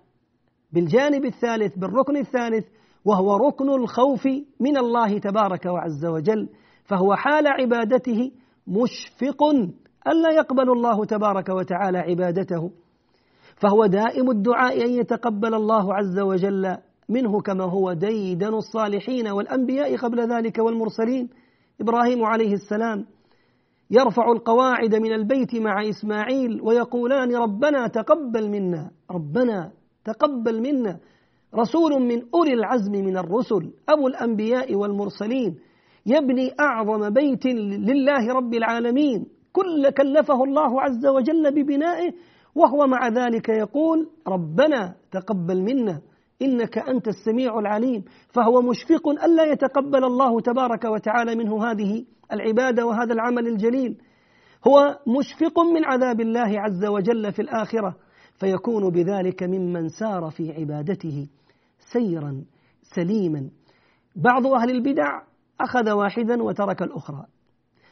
بالجانب 0.71 1.25
الثالث 1.25 1.77
بالركن 1.77 2.17
الثالث 2.17 2.65
وهو 3.05 3.35
ركن 3.37 3.69
الخوف 3.69 4.27
من 4.59 4.77
الله 4.77 5.17
تبارك 5.17 5.65
وعز 5.65 6.05
وجل 6.05 6.49
فهو 6.83 7.15
حال 7.15 7.47
عبادته 7.47 8.31
مشفق 8.67 9.43
ألا 10.07 10.31
يقبل 10.35 10.71
الله 10.71 11.05
تبارك 11.05 11.49
وتعالى 11.49 11.97
عبادته. 11.97 12.71
فهو 13.55 13.85
دائم 13.85 14.31
الدعاء 14.31 14.85
أن 14.85 14.89
يتقبل 14.89 15.53
الله 15.53 15.93
عز 15.93 16.19
وجل 16.19 16.77
منه 17.09 17.41
كما 17.41 17.63
هو 17.63 17.93
ديدن 17.93 18.53
الصالحين 18.53 19.27
والأنبياء 19.27 19.95
قبل 19.95 20.33
ذلك 20.33 20.57
والمرسلين. 20.57 21.29
إبراهيم 21.81 22.23
عليه 22.23 22.53
السلام 22.53 23.05
يرفع 23.91 24.31
القواعد 24.31 24.95
من 24.95 25.13
البيت 25.13 25.55
مع 25.55 25.89
إسماعيل 25.89 26.61
ويقولان 26.61 27.35
ربنا 27.35 27.87
تقبل 27.87 28.49
منا 28.49 28.91
ربنا 29.11 29.71
تقبل 30.05 30.61
منا. 30.61 30.99
رسول 31.55 32.01
من 32.01 32.21
أولي 32.33 32.53
العزم 32.53 32.91
من 32.91 33.17
الرسل 33.17 33.73
أبو 33.89 34.07
الأنبياء 34.07 34.75
والمرسلين. 34.75 35.55
يبني 36.05 36.51
أعظم 36.59 37.09
بيت 37.09 37.45
لله 37.45 38.33
رب 38.33 38.53
العالمين. 38.53 39.25
كل 39.53 39.89
كلفه 39.89 40.43
الله 40.43 40.81
عز 40.81 41.05
وجل 41.05 41.51
ببنائه 41.51 42.13
وهو 42.55 42.87
مع 42.87 43.07
ذلك 43.07 43.49
يقول 43.49 44.09
ربنا 44.27 44.95
تقبل 45.11 45.61
منا 45.61 46.01
إنك 46.41 46.77
أنت 46.77 47.07
السميع 47.07 47.59
العليم. 47.59 48.03
فهو 48.29 48.61
مشفق 48.61 49.09
ألا 49.09 49.43
يتقبل 49.43 50.03
الله 50.03 50.41
تبارك 50.41 50.85
وتعالى 50.85 51.35
منه 51.35 51.71
هذه 51.71 52.05
العبادة 52.33 52.85
وهذا 52.85 53.13
العمل 53.13 53.47
الجليل. 53.47 53.97
هو 54.67 54.99
مشفق 55.07 55.59
من 55.59 55.85
عذاب 55.85 56.21
الله 56.21 56.59
عز 56.59 56.85
وجل 56.85 57.31
في 57.31 57.41
الآخرة 57.41 57.95
فيكون 58.39 58.89
بذلك 58.89 59.43
ممن 59.43 59.89
سار 59.89 60.29
في 60.29 60.51
عبادته. 60.51 61.27
سيرا 61.95 62.43
سليما. 62.83 63.49
بعض 64.15 64.47
أهل 64.47 64.69
البدع 64.69 65.21
أخذ 65.61 65.91
واحدا 65.91 66.43
وترك 66.43 66.81
الأخرى. 66.81 67.25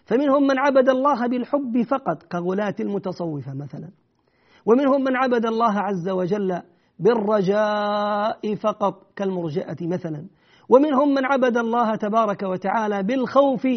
فمنهم 0.06 0.48
من 0.48 0.60
عبد 0.60 0.90
الله 0.90 1.28
بالحب 1.28 1.82
فقط 1.82 2.24
كغلاة 2.24 2.76
المتصوفة 2.80 3.54
مثلا. 3.54 3.90
ومنهم 4.66 5.04
من 5.04 5.16
عبد 5.16 5.46
الله 5.46 5.80
عز 5.80 6.10
وجل 6.10 6.62
بالرجاء 7.00 8.56
فقط 8.56 9.08
كالمرجئة 9.16 9.88
مثلا. 9.88 10.28
ومنهم 10.70 11.14
من 11.14 11.26
عبد 11.26 11.58
الله 11.58 11.96
تبارك 11.96 12.44
وتعالى 12.44 13.04
بالخوف 13.04 13.68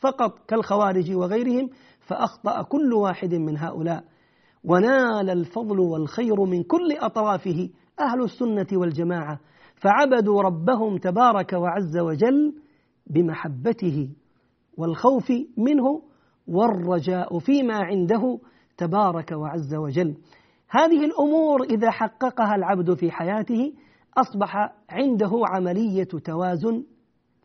فقط 0.00 0.38
كالخوارج 0.48 1.12
وغيرهم. 1.12 1.70
فأخطأ 2.00 2.62
كل 2.62 2.92
واحد 2.92 3.34
من 3.34 3.58
هؤلاء. 3.58 4.04
ونال 4.64 5.30
الفضل 5.30 5.80
والخير 5.80 6.44
من 6.44 6.62
كل 6.62 6.96
أطرافه 7.00 7.68
أهل 8.00 8.22
السنة 8.22 8.66
والجماعة. 8.72 9.40
فعبدوا 9.80 10.42
ربهم 10.42 10.98
تبارك 10.98 11.52
وعز 11.52 11.98
وجل 11.98 12.54
بمحبته 13.06 14.10
والخوف 14.76 15.32
منه 15.56 16.02
والرجاء 16.46 17.38
فيما 17.38 17.74
عنده 17.74 18.38
تبارك 18.76 19.32
وعز 19.32 19.74
وجل. 19.74 20.16
هذه 20.70 21.04
الأمور 21.04 21.62
إذا 21.62 21.90
حققها 21.90 22.54
العبد 22.54 22.94
في 22.94 23.10
حياته 23.10 23.72
أصبح 24.16 24.56
عنده 24.90 25.30
عملية 25.44 26.08
توازن 26.24 26.84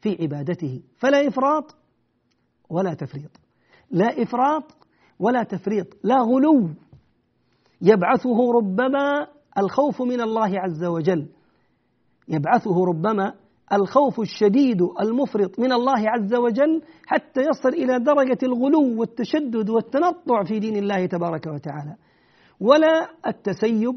في 0.01 0.17
عبادته. 0.21 0.81
فلا 0.97 1.27
إفراط 1.27 1.75
ولا 2.69 2.93
تفريط. 2.93 3.31
لا 3.91 4.23
إفراط 4.23 4.63
ولا 5.19 5.43
تفريط. 5.43 5.87
لا 6.03 6.17
غلو. 6.21 6.69
يبعثه 7.81 8.51
ربما 8.51 9.27
الخوف 9.57 10.01
من 10.01 10.21
الله 10.21 10.59
عز 10.59 10.83
وجل. 10.83 11.27
يبعثه 12.29 12.85
ربما 12.85 13.33
الخوف 13.73 14.19
الشديد 14.19 14.81
المفرط 15.01 15.59
من 15.59 15.71
الله 15.71 16.09
عز 16.09 16.35
وجل 16.35 16.81
حتى 17.05 17.41
يصل 17.41 17.69
إلى 17.69 17.99
درجة 17.99 18.37
الغلو 18.43 18.99
والتشدد 18.99 19.69
والتنطع 19.69 20.43
في 20.43 20.59
دين 20.59 20.75
الله 20.75 21.05
تبارك 21.05 21.47
وتعالى. 21.47 21.95
ولا 22.59 23.09
التسيب 23.27 23.95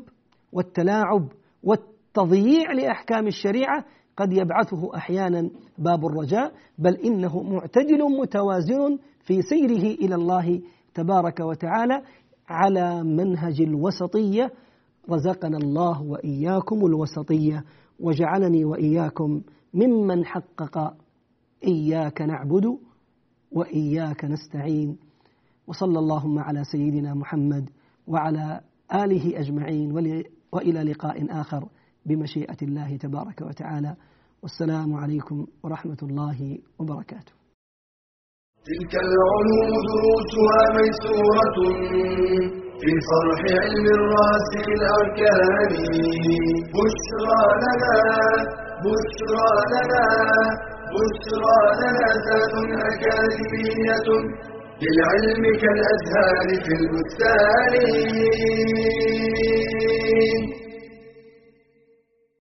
والتلاعب 0.52 1.28
والتضييع 1.62 2.72
لأحكام 2.72 3.26
الشريعة 3.26 3.84
قد 4.16 4.32
يبعثه 4.32 4.96
أحيانا 4.96 5.50
باب 5.78 6.06
الرجاء 6.06 6.52
بل 6.78 6.94
إنه 6.96 7.42
معتدل 7.42 8.18
متوازن 8.20 8.98
في 9.20 9.42
سيره 9.42 9.94
إلى 9.94 10.14
الله 10.14 10.60
تبارك 10.94 11.40
وتعالى 11.40 12.02
على 12.48 13.04
منهج 13.04 13.60
الوسطية. 13.60 14.50
رزقنا 15.10 15.58
الله 15.58 16.02
وإياكم 16.02 16.86
الوسطية. 16.86 17.64
وجعلني 18.00 18.64
وإياكم 18.64 19.42
ممن 19.74 20.24
حقق 20.24 20.96
إياك 21.64 22.22
نعبد 22.22 22.78
وإياك 23.52 24.24
نستعين. 24.24 24.98
وصلى 25.66 25.98
اللهم 25.98 26.38
على 26.38 26.64
سيدنا 26.64 27.14
محمد 27.14 27.70
وعلى 28.06 28.60
آله 28.94 29.40
أجمعين 29.40 29.92
وإلى 30.52 30.82
لقاء 30.82 31.40
آخر 31.40 31.68
بمشيئة 32.06 32.56
الله 32.62 32.96
تبارك 32.96 33.40
وتعالى. 33.40 33.96
والسلام 34.42 34.94
عليكم 34.94 35.46
ورحمة 35.62 35.98
الله 36.02 36.58
وبركاته. 36.78 37.32
تلك 38.66 38.94
العلوم 38.94 39.72
دروسها 39.88 40.60
ميسورة. 40.76 42.65
في 42.80 42.92
صرح 43.10 43.40
علم 43.62 43.86
الرأس 43.98 44.50
الأركان. 44.74 45.72
بشرى 46.76 47.42
لنا 47.64 47.96
بشرى 48.84 49.50
لنا 49.72 50.06
بشرى 50.94 51.58
لنا 51.80 52.08
ذات 52.26 52.54
أكاديمية 52.90 54.08
للعلم 54.82 55.42
كالأزهار 55.62 56.48
في 56.64 56.72
البستان. 56.80 57.72